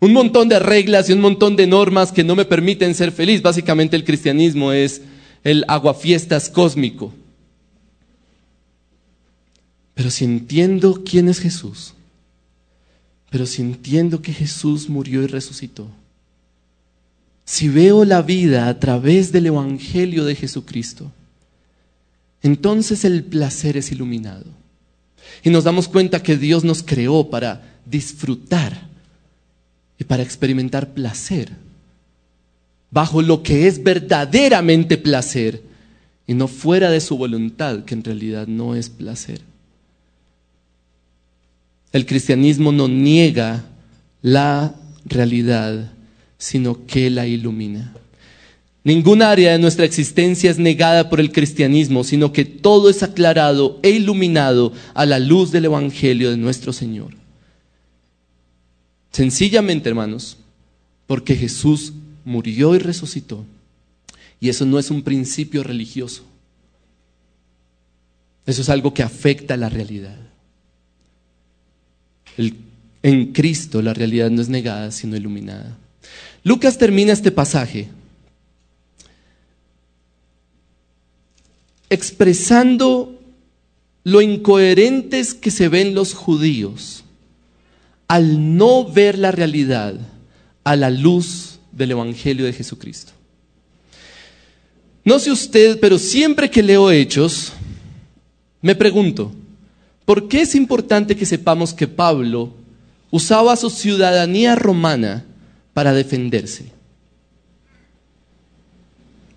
Un 0.00 0.14
montón 0.14 0.48
de 0.48 0.58
reglas 0.58 1.08
y 1.08 1.12
un 1.12 1.20
montón 1.20 1.56
de 1.56 1.66
normas 1.66 2.10
que 2.10 2.24
no 2.24 2.34
me 2.34 2.46
permiten 2.46 2.94
ser 2.94 3.12
feliz. 3.12 3.42
Básicamente 3.42 3.94
el 3.94 4.02
cristianismo 4.02 4.72
es 4.72 5.02
el 5.44 5.64
aguafiestas 5.68 6.48
cósmico. 6.48 7.12
Pero 9.92 10.10
si 10.10 10.24
entiendo 10.24 11.02
quién 11.04 11.28
es 11.28 11.38
Jesús, 11.38 11.92
pero 13.28 13.44
si 13.44 13.60
entiendo 13.60 14.22
que 14.22 14.32
Jesús 14.32 14.88
murió 14.88 15.22
y 15.22 15.26
resucitó, 15.26 15.86
si 17.44 17.68
veo 17.68 18.06
la 18.06 18.22
vida 18.22 18.68
a 18.68 18.80
través 18.80 19.32
del 19.32 19.46
Evangelio 19.46 20.24
de 20.24 20.34
Jesucristo, 20.34 21.12
entonces 22.40 23.04
el 23.04 23.22
placer 23.22 23.76
es 23.76 23.92
iluminado. 23.92 24.61
Y 25.42 25.50
nos 25.50 25.64
damos 25.64 25.88
cuenta 25.88 26.22
que 26.22 26.36
Dios 26.36 26.64
nos 26.64 26.82
creó 26.82 27.28
para 27.30 27.62
disfrutar 27.86 28.88
y 29.98 30.04
para 30.04 30.22
experimentar 30.22 30.94
placer 30.94 31.50
bajo 32.92 33.22
lo 33.22 33.42
que 33.42 33.66
es 33.66 33.82
verdaderamente 33.82 34.98
placer 34.98 35.62
y 36.26 36.34
no 36.34 36.46
fuera 36.46 36.90
de 36.90 37.00
su 37.00 37.16
voluntad, 37.16 37.84
que 37.84 37.94
en 37.94 38.04
realidad 38.04 38.46
no 38.46 38.76
es 38.76 38.90
placer. 38.90 39.40
El 41.90 42.06
cristianismo 42.06 42.70
no 42.70 42.86
niega 42.88 43.64
la 44.20 44.74
realidad, 45.06 45.90
sino 46.38 46.86
que 46.86 47.10
la 47.10 47.26
ilumina. 47.26 47.94
Ningún 48.84 49.22
área 49.22 49.52
de 49.52 49.58
nuestra 49.58 49.84
existencia 49.84 50.50
es 50.50 50.58
negada 50.58 51.08
por 51.08 51.20
el 51.20 51.30
cristianismo, 51.30 52.02
sino 52.02 52.32
que 52.32 52.44
todo 52.44 52.90
es 52.90 53.02
aclarado 53.04 53.78
e 53.82 53.90
iluminado 53.90 54.72
a 54.94 55.06
la 55.06 55.20
luz 55.20 55.52
del 55.52 55.66
Evangelio 55.66 56.30
de 56.30 56.36
nuestro 56.36 56.72
Señor. 56.72 57.14
Sencillamente, 59.12 59.88
hermanos, 59.88 60.36
porque 61.06 61.36
Jesús 61.36 61.92
murió 62.24 62.74
y 62.74 62.78
resucitó. 62.78 63.44
Y 64.40 64.48
eso 64.48 64.66
no 64.66 64.80
es 64.80 64.90
un 64.90 65.02
principio 65.02 65.62
religioso. 65.62 66.24
Eso 68.46 68.62
es 68.62 68.68
algo 68.68 68.92
que 68.92 69.04
afecta 69.04 69.54
a 69.54 69.58
la 69.58 69.68
realidad. 69.68 70.18
en 73.04 73.32
Cristo 73.32 73.82
la 73.82 73.94
realidad 73.94 74.30
no 74.30 74.42
es 74.42 74.48
negada, 74.48 74.90
sino 74.90 75.16
iluminada. 75.16 75.76
Lucas 76.42 76.78
termina 76.78 77.12
este 77.12 77.30
pasaje 77.30 77.88
expresando 81.92 83.20
lo 84.02 84.22
incoherentes 84.22 85.34
que 85.34 85.50
se 85.50 85.68
ven 85.68 85.94
los 85.94 86.14
judíos 86.14 87.04
al 88.08 88.56
no 88.56 88.90
ver 88.90 89.18
la 89.18 89.30
realidad 89.30 89.94
a 90.64 90.74
la 90.74 90.88
luz 90.88 91.58
del 91.70 91.90
Evangelio 91.90 92.46
de 92.46 92.54
Jesucristo. 92.54 93.12
No 95.04 95.18
sé 95.18 95.30
usted, 95.30 95.80
pero 95.80 95.98
siempre 95.98 96.50
que 96.50 96.62
leo 96.62 96.90
hechos, 96.90 97.52
me 98.62 98.74
pregunto, 98.74 99.30
¿por 100.06 100.28
qué 100.28 100.42
es 100.42 100.54
importante 100.54 101.14
que 101.14 101.26
sepamos 101.26 101.74
que 101.74 101.88
Pablo 101.88 102.54
usaba 103.10 103.54
su 103.56 103.68
ciudadanía 103.68 104.54
romana 104.54 105.26
para 105.74 105.92
defenderse? 105.92 106.72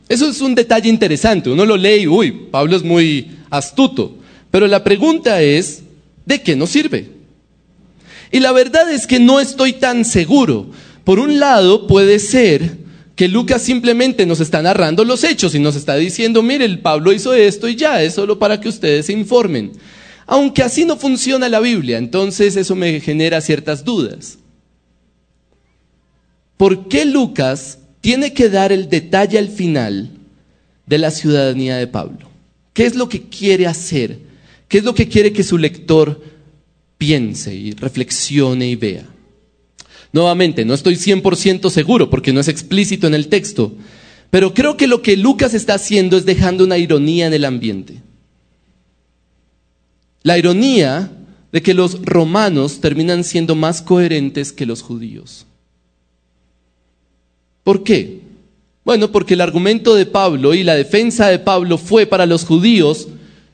Eso 0.07 0.29
es 0.29 0.41
un 0.41 0.55
detalle 0.55 0.89
interesante. 0.89 1.49
Uno 1.49 1.65
lo 1.65 1.77
lee 1.77 2.01
y, 2.01 2.07
uy, 2.07 2.31
Pablo 2.51 2.75
es 2.75 2.83
muy 2.83 3.37
astuto. 3.49 4.15
Pero 4.51 4.67
la 4.67 4.83
pregunta 4.83 5.41
es, 5.41 5.83
¿de 6.25 6.41
qué 6.41 6.55
nos 6.55 6.69
sirve? 6.69 7.09
Y 8.31 8.39
la 8.39 8.51
verdad 8.51 8.91
es 8.91 9.07
que 9.07 9.19
no 9.19 9.39
estoy 9.39 9.73
tan 9.73 10.05
seguro. 10.05 10.69
Por 11.03 11.19
un 11.19 11.39
lado, 11.39 11.87
puede 11.87 12.19
ser 12.19 12.77
que 13.15 13.27
Lucas 13.27 13.61
simplemente 13.61 14.25
nos 14.25 14.41
está 14.41 14.61
narrando 14.61 15.05
los 15.05 15.23
hechos 15.23 15.55
y 15.55 15.59
nos 15.59 15.75
está 15.75 15.95
diciendo, 15.95 16.43
mire, 16.43 16.65
el 16.65 16.79
Pablo 16.79 17.13
hizo 17.13 17.33
esto 17.33 17.67
y 17.67 17.75
ya, 17.75 18.03
es 18.03 18.13
solo 18.13 18.37
para 18.37 18.59
que 18.59 18.69
ustedes 18.69 19.05
se 19.05 19.13
informen. 19.13 19.71
Aunque 20.27 20.63
así 20.63 20.85
no 20.85 20.97
funciona 20.97 21.47
la 21.47 21.59
Biblia, 21.59 21.97
entonces 21.97 22.57
eso 22.57 22.75
me 22.75 22.99
genera 22.99 23.41
ciertas 23.41 23.85
dudas. 23.85 24.39
¿Por 26.57 26.87
qué 26.87 27.05
Lucas 27.05 27.79
tiene 28.05 28.33
que 28.33 28.49
dar 28.49 28.71
el 28.71 28.87
detalle 28.87 29.39
al 29.39 29.49
final 29.49 30.11
de 30.85 30.99
la 30.99 31.09
ciudadanía 31.09 31.77
de 31.77 31.87
Pablo? 31.87 32.29
¿Qué 32.71 32.85
es 32.85 32.93
lo 32.93 33.09
que 33.09 33.23
quiere 33.29 33.65
hacer? 33.65 34.19
¿Qué 34.67 34.77
es 34.77 34.83
lo 34.83 34.93
que 34.93 35.07
quiere 35.07 35.33
que 35.33 35.41
su 35.41 35.57
lector 35.57 36.21
piense 36.99 37.55
y 37.55 37.71
reflexione 37.71 38.67
y 38.67 38.75
vea? 38.75 39.07
Nuevamente, 40.13 40.65
no 40.65 40.75
estoy 40.75 40.97
100% 40.97 41.71
seguro 41.71 42.11
porque 42.11 42.31
no 42.31 42.39
es 42.41 42.47
explícito 42.47 43.07
en 43.07 43.15
el 43.15 43.27
texto, 43.27 43.73
pero 44.29 44.53
creo 44.53 44.77
que 44.77 44.85
lo 44.85 45.01
que 45.01 45.17
Lucas 45.17 45.55
está 45.55 45.73
haciendo 45.73 46.15
es 46.15 46.25
dejando 46.25 46.63
una 46.63 46.77
ironía 46.77 47.25
en 47.25 47.33
el 47.33 47.43
ambiente. 47.43 48.03
La 50.21 50.37
ironía 50.37 51.11
de 51.51 51.63
que 51.63 51.73
los 51.73 52.05
romanos 52.05 52.81
terminan 52.81 53.23
siendo 53.23 53.55
más 53.55 53.81
coherentes 53.81 54.53
que 54.53 54.67
los 54.67 54.83
judíos. 54.83 55.47
¿Por 57.65 57.83
qué? 57.83 58.21
Bueno, 58.85 59.11
porque 59.11 59.33
el 59.33 59.41
argumento 59.41 59.95
de 59.95 60.05
Pablo 60.05 60.53
y 60.53 60.63
la 60.63 60.75
defensa 60.75 61.27
de 61.27 61.39
Pablo 61.39 61.77
fue 61.77 62.05
para 62.05 62.25
los 62.25 62.45
judíos, 62.45 63.09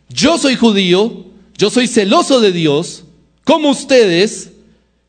yo 0.10 0.38
soy 0.38 0.56
judío, 0.56 1.26
yo 1.58 1.72
soy 1.72 1.88
celoso 1.88 2.42
de 2.42 2.52
Dios, 2.52 3.06
como 3.46 3.70
ustedes, 3.70 4.52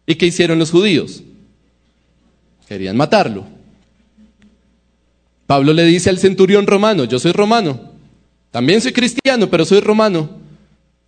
¿y 0.06 0.14
qué 0.14 0.26
hicieron 0.26 0.58
los 0.58 0.70
judíos? 0.70 1.22
Querían 2.68 2.96
matarlo. 2.96 3.44
Pablo 5.46 5.72
le 5.72 5.84
dice 5.84 6.08
al 6.08 6.18
centurión 6.18 6.66
romano, 6.66 7.04
yo 7.04 7.18
soy 7.18 7.32
romano, 7.32 7.90
también 8.52 8.80
soy 8.80 8.92
cristiano, 8.92 9.50
pero 9.50 9.64
soy 9.64 9.80
romano. 9.80 10.30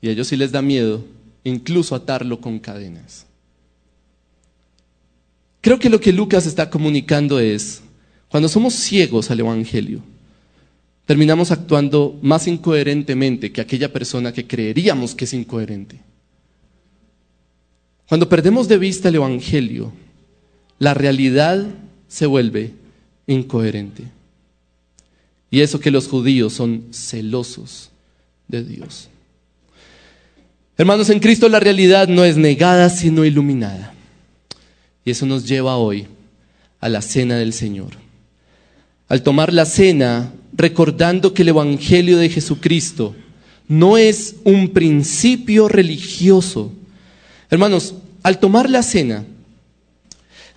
Y 0.02 0.08
a 0.08 0.10
ellos 0.10 0.26
sí 0.26 0.36
les 0.36 0.52
da 0.52 0.60
miedo 0.60 1.04
incluso 1.44 1.94
atarlo 1.94 2.40
con 2.40 2.58
cadenas. 2.58 3.26
Creo 5.60 5.78
que 5.78 5.88
lo 5.88 6.00
que 6.00 6.12
Lucas 6.12 6.44
está 6.46 6.68
comunicando 6.68 7.38
es, 7.38 7.82
cuando 8.34 8.48
somos 8.48 8.74
ciegos 8.74 9.30
al 9.30 9.38
Evangelio, 9.38 10.00
terminamos 11.06 11.52
actuando 11.52 12.18
más 12.20 12.48
incoherentemente 12.48 13.52
que 13.52 13.60
aquella 13.60 13.92
persona 13.92 14.32
que 14.32 14.44
creeríamos 14.44 15.14
que 15.14 15.24
es 15.24 15.34
incoherente. 15.34 16.00
Cuando 18.08 18.28
perdemos 18.28 18.66
de 18.66 18.76
vista 18.76 19.08
el 19.08 19.14
Evangelio, 19.14 19.92
la 20.80 20.94
realidad 20.94 21.64
se 22.08 22.26
vuelve 22.26 22.72
incoherente. 23.28 24.02
Y 25.48 25.60
eso 25.60 25.78
que 25.78 25.92
los 25.92 26.08
judíos 26.08 26.54
son 26.54 26.88
celosos 26.90 27.92
de 28.48 28.64
Dios. 28.64 29.10
Hermanos, 30.76 31.08
en 31.08 31.20
Cristo 31.20 31.48
la 31.48 31.60
realidad 31.60 32.08
no 32.08 32.24
es 32.24 32.36
negada, 32.36 32.90
sino 32.90 33.24
iluminada. 33.24 33.94
Y 35.04 35.12
eso 35.12 35.24
nos 35.24 35.46
lleva 35.46 35.76
hoy 35.76 36.08
a 36.80 36.88
la 36.88 37.00
cena 37.00 37.36
del 37.36 37.52
Señor. 37.52 38.02
Al 39.08 39.22
tomar 39.22 39.52
la 39.52 39.66
cena, 39.66 40.32
recordando 40.52 41.34
que 41.34 41.42
el 41.42 41.48
Evangelio 41.48 42.18
de 42.18 42.28
Jesucristo 42.30 43.14
no 43.68 43.96
es 43.96 44.36
un 44.44 44.68
principio 44.70 45.68
religioso. 45.68 46.72
Hermanos, 47.50 47.94
al 48.22 48.38
tomar 48.38 48.70
la 48.70 48.82
cena, 48.82 49.24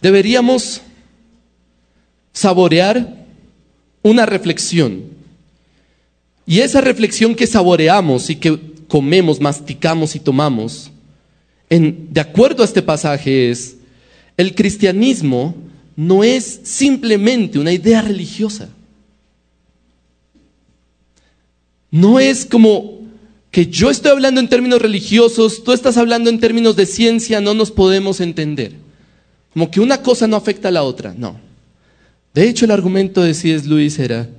deberíamos 0.02 0.82
saborear 2.32 3.26
una 4.04 4.26
reflexión. 4.26 5.04
Y 6.46 6.60
esa 6.60 6.82
reflexión 6.82 7.36
que 7.36 7.48
saboreamos 7.48 8.30
y 8.30 8.36
que 8.36 8.58
comemos, 8.88 9.42
masticamos 9.42 10.16
y 10.16 10.20
tomamos, 10.20 10.92
en, 11.70 12.08
de 12.14 12.22
acuerdo 12.22 12.64
a 12.64 12.66
este 12.66 12.82
pasaje 12.82 13.50
es, 13.50 13.76
el 14.38 14.56
cristianismo 14.56 15.56
no 15.98 16.24
es 16.24 16.62
simplemente 16.64 17.58
una 17.58 17.74
idea 17.74 18.04
religiosa. 18.04 18.70
No 21.90 22.20
es 22.20 22.46
como 22.46 23.00
que 23.50 23.66
yo 23.66 23.90
estoy 23.90 24.12
hablando 24.12 24.40
en 24.40 24.48
términos 24.48 24.80
religiosos, 24.80 25.64
tú 25.64 25.72
estás 25.72 25.98
hablando 25.98 26.30
en 26.30 26.40
términos 26.40 26.76
de 26.76 26.86
ciencia, 26.86 27.42
no 27.42 27.56
nos 27.56 27.72
podemos 27.72 28.22
entender. 28.22 28.74
Como 29.52 29.72
que 29.72 29.80
una 29.80 30.04
cosa 30.04 30.28
no 30.28 30.36
afecta 30.36 30.68
a 30.68 30.72
la 30.72 30.84
otra, 30.84 31.16
no. 31.18 31.40
De 32.32 32.48
hecho, 32.48 32.66
el 32.66 32.72
argumento 32.72 33.24
de 33.24 33.34
C.S. 33.34 33.68
Lewis 33.68 33.98
era, 33.98 34.30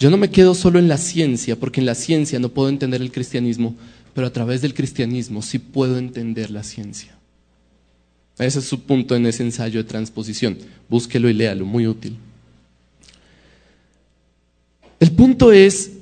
yo 0.00 0.10
no 0.10 0.16
me 0.16 0.30
quedo 0.30 0.56
solo 0.56 0.80
en 0.80 0.88
la 0.88 0.98
ciencia, 0.98 1.54
porque 1.54 1.78
en 1.78 1.86
la 1.86 1.94
ciencia 1.94 2.40
no 2.40 2.48
puedo 2.48 2.68
entender 2.68 3.00
el 3.00 3.12
cristianismo, 3.12 3.76
pero 4.12 4.26
a 4.26 4.32
través 4.32 4.60
del 4.60 4.74
cristianismo 4.74 5.40
sí 5.40 5.60
puedo 5.60 5.98
entender 5.98 6.50
la 6.50 6.64
ciencia. 6.64 7.16
Ese 8.38 8.58
es 8.58 8.64
su 8.64 8.80
punto 8.80 9.14
en 9.14 9.26
ese 9.26 9.42
ensayo 9.42 9.82
de 9.82 9.88
transposición. 9.88 10.58
Búsquelo 10.88 11.28
y 11.28 11.34
léalo, 11.34 11.64
muy 11.64 11.86
útil. 11.86 12.16
El 14.98 15.12
punto 15.12 15.52
es, 15.52 15.92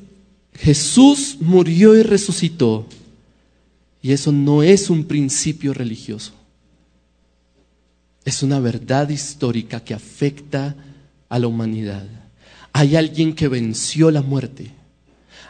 Jesús 0.55 1.37
murió 1.41 1.97
y 1.97 2.03
resucitó, 2.03 2.87
y 4.01 4.13
eso 4.13 4.33
no 4.33 4.63
es 4.63 4.91
un 4.91 5.05
principio 5.05 5.75
religioso. 5.75 6.33
Es 8.25 8.43
una 8.43 8.61
verdad 8.61 9.09
histórica 9.09 9.81
que 9.81 9.95
afecta 9.95 10.77
a 11.29 11.39
la 11.39 11.47
humanidad. 11.47 12.07
Hay 12.73 12.97
alguien 12.97 13.35
que 13.35 13.49
venció 13.49 14.11
la 14.11 14.23
muerte. 14.23 14.71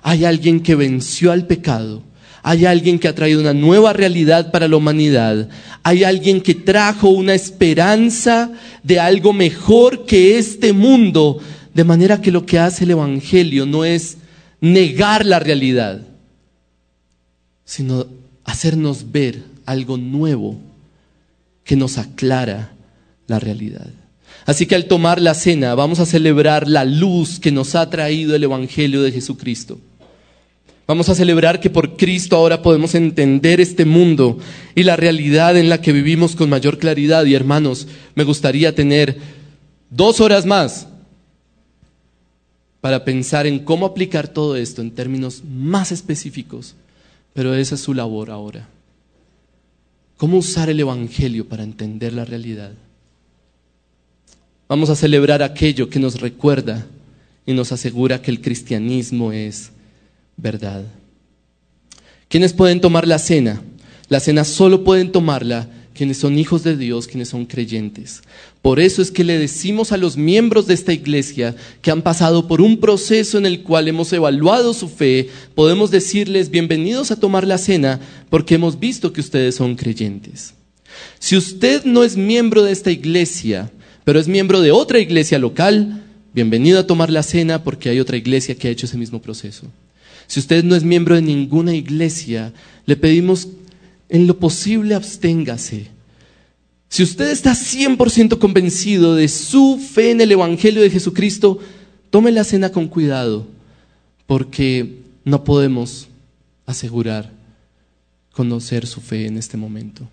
Hay 0.02 0.24
alguien 0.24 0.62
que 0.62 0.74
venció 0.74 1.30
al 1.32 1.46
pecado. 1.46 2.02
Hay 2.42 2.64
alguien 2.66 2.98
que 2.98 3.08
ha 3.08 3.14
traído 3.14 3.40
una 3.40 3.54
nueva 3.54 3.92
realidad 3.92 4.50
para 4.50 4.66
la 4.66 4.76
humanidad. 4.76 5.48
Hay 5.84 6.02
alguien 6.02 6.40
que 6.40 6.54
trajo 6.54 7.08
una 7.08 7.34
esperanza 7.34 8.50
de 8.82 8.98
algo 8.98 9.32
mejor 9.32 10.06
que 10.06 10.38
este 10.38 10.72
mundo. 10.72 11.38
De 11.72 11.84
manera 11.84 12.20
que 12.20 12.32
lo 12.32 12.44
que 12.44 12.58
hace 12.58 12.84
el 12.84 12.90
Evangelio 12.90 13.64
no 13.64 13.84
es 13.84 14.18
negar 14.60 15.24
la 15.24 15.38
realidad, 15.38 16.02
sino 17.64 18.06
hacernos 18.44 19.12
ver 19.12 19.42
algo 19.64 19.96
nuevo 19.96 20.58
que 21.64 21.76
nos 21.76 21.96
aclara 21.96 22.72
la 23.28 23.38
realidad. 23.38 23.88
Así 24.46 24.66
que 24.66 24.74
al 24.74 24.86
tomar 24.86 25.20
la 25.20 25.34
cena 25.34 25.74
vamos 25.74 26.00
a 26.00 26.06
celebrar 26.06 26.68
la 26.68 26.84
luz 26.84 27.38
que 27.38 27.52
nos 27.52 27.76
ha 27.76 27.88
traído 27.88 28.34
el 28.34 28.44
Evangelio 28.44 29.02
de 29.02 29.12
Jesucristo. 29.12 29.78
Vamos 30.86 31.08
a 31.08 31.14
celebrar 31.14 31.60
que 31.60 31.70
por 31.70 31.96
Cristo 31.96 32.36
ahora 32.36 32.60
podemos 32.60 32.94
entender 32.94 33.60
este 33.60 33.84
mundo 33.84 34.38
y 34.74 34.82
la 34.82 34.96
realidad 34.96 35.56
en 35.56 35.68
la 35.68 35.80
que 35.80 35.92
vivimos 35.92 36.34
con 36.34 36.50
mayor 36.50 36.78
claridad. 36.78 37.24
Y 37.24 37.34
hermanos, 37.34 37.86
me 38.14 38.24
gustaría 38.24 38.74
tener 38.74 39.16
dos 39.90 40.20
horas 40.20 40.44
más 40.44 40.88
para 42.80 43.04
pensar 43.04 43.46
en 43.46 43.60
cómo 43.60 43.86
aplicar 43.86 44.26
todo 44.26 44.56
esto 44.56 44.82
en 44.82 44.90
términos 44.90 45.42
más 45.48 45.92
específicos, 45.92 46.74
pero 47.32 47.54
esa 47.54 47.76
es 47.76 47.80
su 47.80 47.94
labor 47.94 48.30
ahora. 48.30 48.68
¿Cómo 50.16 50.38
usar 50.38 50.68
el 50.68 50.80
Evangelio 50.80 51.48
para 51.48 51.62
entender 51.62 52.12
la 52.12 52.24
realidad? 52.24 52.72
Vamos 54.68 54.90
a 54.90 54.96
celebrar 54.96 55.44
aquello 55.44 55.88
que 55.88 56.00
nos 56.00 56.20
recuerda 56.20 56.86
y 57.46 57.52
nos 57.52 57.70
asegura 57.70 58.20
que 58.20 58.32
el 58.32 58.40
cristianismo 58.40 59.32
es 59.32 59.70
verdad. 60.36 60.84
¿Quiénes 62.28 62.52
pueden 62.52 62.80
tomar 62.80 63.06
la 63.06 63.18
cena? 63.18 63.62
La 64.08 64.20
cena 64.20 64.44
solo 64.44 64.84
pueden 64.84 65.12
tomarla 65.12 65.68
quienes 65.94 66.18
son 66.18 66.38
hijos 66.38 66.62
de 66.62 66.76
Dios, 66.76 67.06
quienes 67.06 67.28
son 67.28 67.44
creyentes. 67.44 68.22
Por 68.62 68.80
eso 68.80 69.02
es 69.02 69.10
que 69.10 69.24
le 69.24 69.38
decimos 69.38 69.92
a 69.92 69.96
los 69.96 70.16
miembros 70.16 70.66
de 70.66 70.74
esta 70.74 70.92
iglesia 70.92 71.54
que 71.80 71.90
han 71.90 72.02
pasado 72.02 72.48
por 72.48 72.60
un 72.60 72.78
proceso 72.78 73.38
en 73.38 73.46
el 73.46 73.62
cual 73.62 73.88
hemos 73.88 74.12
evaluado 74.12 74.72
su 74.72 74.88
fe, 74.88 75.28
podemos 75.54 75.90
decirles 75.90 76.50
bienvenidos 76.50 77.10
a 77.10 77.20
tomar 77.20 77.46
la 77.46 77.58
cena 77.58 78.00
porque 78.30 78.54
hemos 78.54 78.78
visto 78.78 79.12
que 79.12 79.20
ustedes 79.20 79.56
son 79.56 79.74
creyentes. 79.74 80.54
Si 81.18 81.36
usted 81.36 81.84
no 81.84 82.04
es 82.04 82.16
miembro 82.16 82.62
de 82.62 82.72
esta 82.72 82.90
iglesia, 82.90 83.70
pero 84.04 84.18
es 84.18 84.28
miembro 84.28 84.60
de 84.60 84.72
otra 84.72 84.98
iglesia 84.98 85.38
local, 85.38 86.02
bienvenido 86.32 86.80
a 86.80 86.86
tomar 86.86 87.10
la 87.10 87.22
cena 87.22 87.62
porque 87.62 87.88
hay 87.88 88.00
otra 88.00 88.16
iglesia 88.16 88.54
que 88.54 88.68
ha 88.68 88.70
hecho 88.70 88.86
ese 88.86 88.98
mismo 88.98 89.20
proceso. 89.20 89.66
Si 90.32 90.40
usted 90.40 90.64
no 90.64 90.74
es 90.74 90.82
miembro 90.82 91.14
de 91.14 91.20
ninguna 91.20 91.74
iglesia, 91.74 92.54
le 92.86 92.96
pedimos 92.96 93.48
en 94.08 94.26
lo 94.26 94.38
posible 94.38 94.94
absténgase. 94.94 95.88
Si 96.88 97.02
usted 97.02 97.30
está 97.30 97.52
100% 97.52 98.38
convencido 98.38 99.14
de 99.14 99.28
su 99.28 99.78
fe 99.78 100.10
en 100.10 100.22
el 100.22 100.32
Evangelio 100.32 100.80
de 100.80 100.88
Jesucristo, 100.88 101.58
tome 102.08 102.32
la 102.32 102.44
cena 102.44 102.72
con 102.72 102.88
cuidado, 102.88 103.46
porque 104.26 105.00
no 105.22 105.44
podemos 105.44 106.08
asegurar 106.64 107.30
conocer 108.32 108.86
su 108.86 109.02
fe 109.02 109.26
en 109.26 109.36
este 109.36 109.58
momento. 109.58 110.08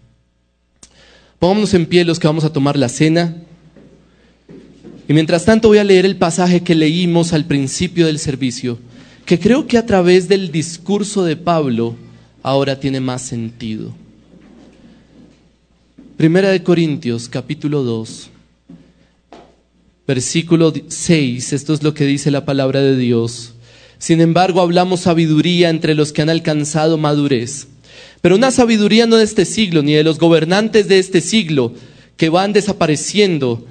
Pongámonos 1.39 1.73
en 1.75 1.85
pie 1.85 2.03
los 2.03 2.19
que 2.19 2.27
vamos 2.27 2.43
a 2.43 2.51
tomar 2.51 2.75
la 2.75 2.89
cena. 2.89 3.37
Y 5.07 5.13
mientras 5.13 5.45
tanto 5.45 5.69
voy 5.69 5.77
a 5.77 5.85
leer 5.85 6.05
el 6.05 6.17
pasaje 6.17 6.61
que 6.61 6.75
leímos 6.75 7.31
al 7.31 7.45
principio 7.45 8.05
del 8.05 8.19
servicio, 8.19 8.79
que 9.29 9.37
creo 9.37 9.67
que 9.67 9.77
a 9.77 9.85
través 9.85 10.27
del 10.27 10.51
discurso 10.51 11.23
de 11.23 11.35
Pablo 11.35 11.95
ahora 12.41 12.79
tiene 12.79 12.99
más 12.99 13.21
sentido. 13.21 13.93
Primera 16.17 16.49
de 16.49 16.63
Corintios, 16.63 17.29
capítulo 17.29 17.83
2, 17.83 18.27
versículo 20.07 20.73
6, 20.87 21.53
esto 21.53 21.75
es 21.75 21.83
lo 21.83 21.93
que 21.93 22.05
dice 22.05 22.31
la 22.31 22.43
palabra 22.43 22.81
de 22.81 22.97
Dios. 22.97 23.53
Sin 23.99 24.19
embargo, 24.19 24.61
hablamos 24.61 25.01
sabiduría 25.01 25.69
entre 25.69 25.93
los 25.93 26.11
que 26.11 26.23
han 26.23 26.31
alcanzado 26.31 26.97
madurez 26.97 27.67
pero 28.21 28.35
una 28.35 28.49
sabiduría 28.49 29.05
no 29.05 29.17
de 29.17 29.23
este 29.25 29.45
siglo, 29.45 29.83
ni 29.83 29.93
de 29.93 30.03
los 30.03 30.17
gobernantes 30.17 30.87
de 30.87 30.97
este 30.97 31.21
siglo 31.21 31.73
que 32.17 32.29
van 32.29 32.51
desapareciendo, 32.51 33.65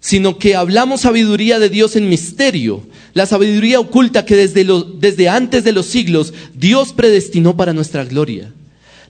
sino 0.00 0.38
que 0.38 0.56
hablamos 0.56 1.02
sabiduría 1.02 1.58
de 1.58 1.68
Dios 1.68 1.94
en 1.94 2.08
misterio, 2.08 2.82
la 3.12 3.26
sabiduría 3.26 3.80
oculta 3.80 4.24
que 4.24 4.34
desde, 4.34 4.66
desde 4.98 5.28
antes 5.28 5.62
de 5.62 5.72
los 5.72 5.86
siglos 5.86 6.32
Dios 6.54 6.92
predestinó 6.94 7.56
para 7.56 7.74
nuestra 7.74 8.04
gloria, 8.04 8.52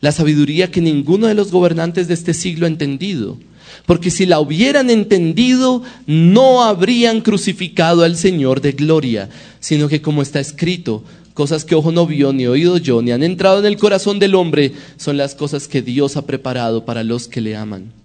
la 0.01 0.13
sabiduría 0.13 0.71
que 0.71 0.81
ninguno 0.81 1.29
de 1.29 1.35
los 1.35 1.53
gobernantes 1.53 2.09
de 2.09 2.15
este 2.15 2.35
siglo 2.35 2.67
ha 2.67 2.69
entendido, 2.69 3.39
porque 3.87 4.11
si 4.11 4.27
la 4.27 4.41
hubieran 4.41 4.91
entendido, 4.91 5.83
no 6.07 6.65
habrían 6.65 7.21
crucificado 7.21 8.03
al 8.03 8.17
Señor 8.17 8.61
de 8.61 8.73
gloria, 8.73 9.29
sino 9.61 9.89
que 9.89 10.03
como 10.03 10.23
está 10.23 10.41
escrito, 10.41 11.05
cosas 11.35 11.65
que 11.65 11.75
ojo 11.75 11.93
no 11.93 12.07
vio, 12.07 12.33
ni 12.33 12.47
oído 12.47 12.79
yo, 12.79 13.01
ni 13.01 13.13
han 13.13 13.23
entrado 13.23 13.61
en 13.61 13.67
el 13.67 13.79
corazón 13.79 14.19
del 14.19 14.35
hombre, 14.35 14.73
son 14.97 15.17
las 15.17 15.35
cosas 15.35 15.69
que 15.69 15.83
Dios 15.83 16.17
ha 16.17 16.27
preparado 16.27 16.85
para 16.85 17.05
los 17.05 17.29
que 17.29 17.41
le 17.41 17.57
aman. 17.57 18.00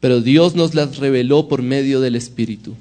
Pero 0.00 0.20
Dios 0.20 0.54
nos 0.54 0.74
las 0.74 0.96
reveló 0.96 1.46
por 1.46 1.62
medio 1.62 2.00
del 2.00 2.16
Espíritu. 2.16 2.74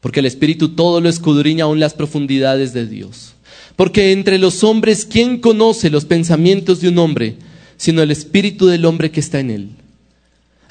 Porque 0.00 0.20
el 0.20 0.26
Espíritu 0.26 0.70
todo 0.70 1.00
lo 1.00 1.08
escudriña 1.08 1.64
aún 1.64 1.80
las 1.80 1.94
profundidades 1.94 2.72
de 2.72 2.86
Dios. 2.86 3.34
Porque 3.76 4.12
entre 4.12 4.38
los 4.38 4.64
hombres, 4.64 5.04
¿quién 5.04 5.38
conoce 5.38 5.90
los 5.90 6.04
pensamientos 6.04 6.80
de 6.80 6.88
un 6.88 6.98
hombre, 6.98 7.36
sino 7.76 8.02
el 8.02 8.10
Espíritu 8.10 8.66
del 8.66 8.84
hombre 8.84 9.10
que 9.10 9.20
está 9.20 9.40
en 9.40 9.50
él? 9.50 9.68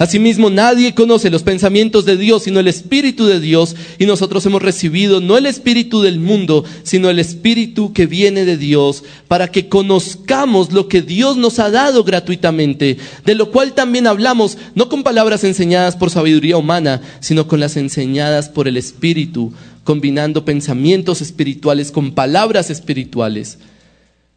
Asimismo, 0.02 0.50
nadie 0.50 0.96
conoce 0.96 1.30
los 1.30 1.44
pensamientos 1.44 2.06
de 2.06 2.18
Dios 2.18 2.42
sino 2.42 2.60
el 2.60 2.68
Espíritu 2.68 3.28
de 3.28 3.40
Dios, 3.40 3.76
y 4.00 4.08
nosotros 4.08 4.44
hemos 4.48 4.60
recibido 4.60 5.22
no 5.22 5.38
el 5.38 5.46
Espíritu 5.46 6.02
del 6.02 6.20
mundo, 6.20 6.66
sino 6.82 7.12
el 7.12 7.20
Espíritu 7.20 7.94
que 7.94 8.08
viene 8.08 8.44
de 8.44 8.58
Dios, 8.58 9.04
para 9.28 9.50
que 9.50 9.70
conozcamos 9.70 10.72
lo 10.72 10.88
que 10.88 11.04
Dios 11.04 11.38
nos 11.38 11.60
ha 11.60 11.70
dado 11.70 12.04
gratuitamente, 12.04 12.98
de 13.26 13.36
lo 13.36 13.52
cual 13.52 13.74
también 13.74 14.08
hablamos, 14.08 14.58
no 14.74 14.90
con 14.90 15.04
palabras 15.04 15.44
enseñadas 15.44 15.98
por 15.98 16.10
sabiduría 16.10 16.58
humana, 16.58 17.02
sino 17.20 17.48
con 17.48 17.60
las 17.60 17.78
enseñadas 17.78 18.50
por 18.50 18.68
el 18.68 18.78
Espíritu, 18.78 19.54
combinando 19.84 20.46
pensamientos 20.46 21.22
espirituales 21.22 21.92
con 21.92 22.14
palabras 22.14 22.72
espirituales. 22.72 23.60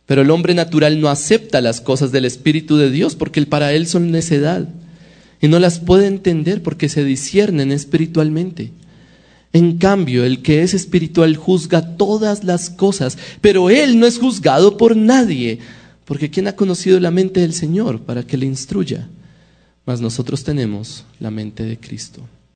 Pero 0.05 0.21
el 0.21 0.31
hombre 0.31 0.53
natural 0.53 1.01
no 1.01 1.09
acepta 1.09 1.63
las 1.63 1.81
cosas 1.81 2.13
del 2.13 2.27
Espíritu 2.27 2.77
de 2.77 2.91
Dios, 2.91 3.17
porque 3.17 3.41
para 3.47 3.73
él 3.73 3.87
son 3.87 4.11
necedad 4.11 4.69
y 5.41 5.49
no 5.49 5.59
las 5.59 5.79
puede 5.79 6.07
entender 6.07 6.63
porque 6.63 6.89
se 6.89 7.05
disciernen 7.05 7.73
espiritualmente. 7.73 8.73
En 9.53 9.79
cambio, 9.79 10.25
el 10.25 10.43
que 10.43 10.63
es 10.63 10.75
espiritual 10.75 11.37
juzga 11.37 11.97
todas 11.97 12.43
las 12.43 12.71
cosas, 12.71 13.17
pero 13.41 13.71
él 13.71 14.01
no 14.01 14.07
es 14.07 14.19
juzgado 14.19 14.77
por 14.77 14.97
nadie, 14.97 15.61
porque 16.05 16.29
¿quién 16.29 16.49
ha 16.49 16.57
conocido 16.57 16.99
la 16.99 17.13
mente 17.13 17.41
del 17.41 17.55
Señor 17.55 18.01
para 18.01 18.25
que 18.25 18.37
le 18.37 18.47
instruya? 18.47 19.09
Mas 19.87 20.01
nosotros 20.01 20.43
tenemos 20.43 21.05
la 21.21 21.31
mente 21.31 21.63
de 21.63 21.79
Cristo. 21.79 22.23